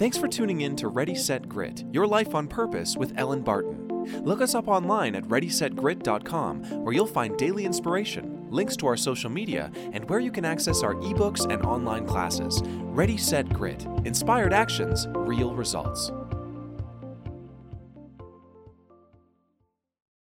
Thanks 0.00 0.18
for 0.18 0.26
tuning 0.26 0.62
in 0.62 0.74
to 0.76 0.88
Ready 0.88 1.14
Set 1.14 1.48
Grit 1.48 1.84
Your 1.92 2.08
Life 2.08 2.34
on 2.34 2.48
Purpose 2.48 2.96
with 2.96 3.12
Ellen 3.16 3.42
Barton. 3.42 3.86
Look 4.24 4.40
us 4.40 4.56
up 4.56 4.66
online 4.66 5.14
at 5.14 5.22
ReadySetGrit.com, 5.24 6.64
where 6.82 6.92
you'll 6.92 7.06
find 7.06 7.36
daily 7.36 7.64
inspiration, 7.64 8.48
links 8.50 8.76
to 8.78 8.88
our 8.88 8.96
social 8.96 9.30
media, 9.30 9.70
and 9.92 10.10
where 10.10 10.18
you 10.18 10.32
can 10.32 10.44
access 10.44 10.82
our 10.82 10.94
ebooks 10.96 11.48
and 11.48 11.64
online 11.64 12.08
classes. 12.08 12.60
Ready 12.64 13.16
Set 13.16 13.48
Grit 13.50 13.86
Inspired 14.04 14.52
Actions, 14.52 15.06
Real 15.10 15.54
Results. 15.54 16.10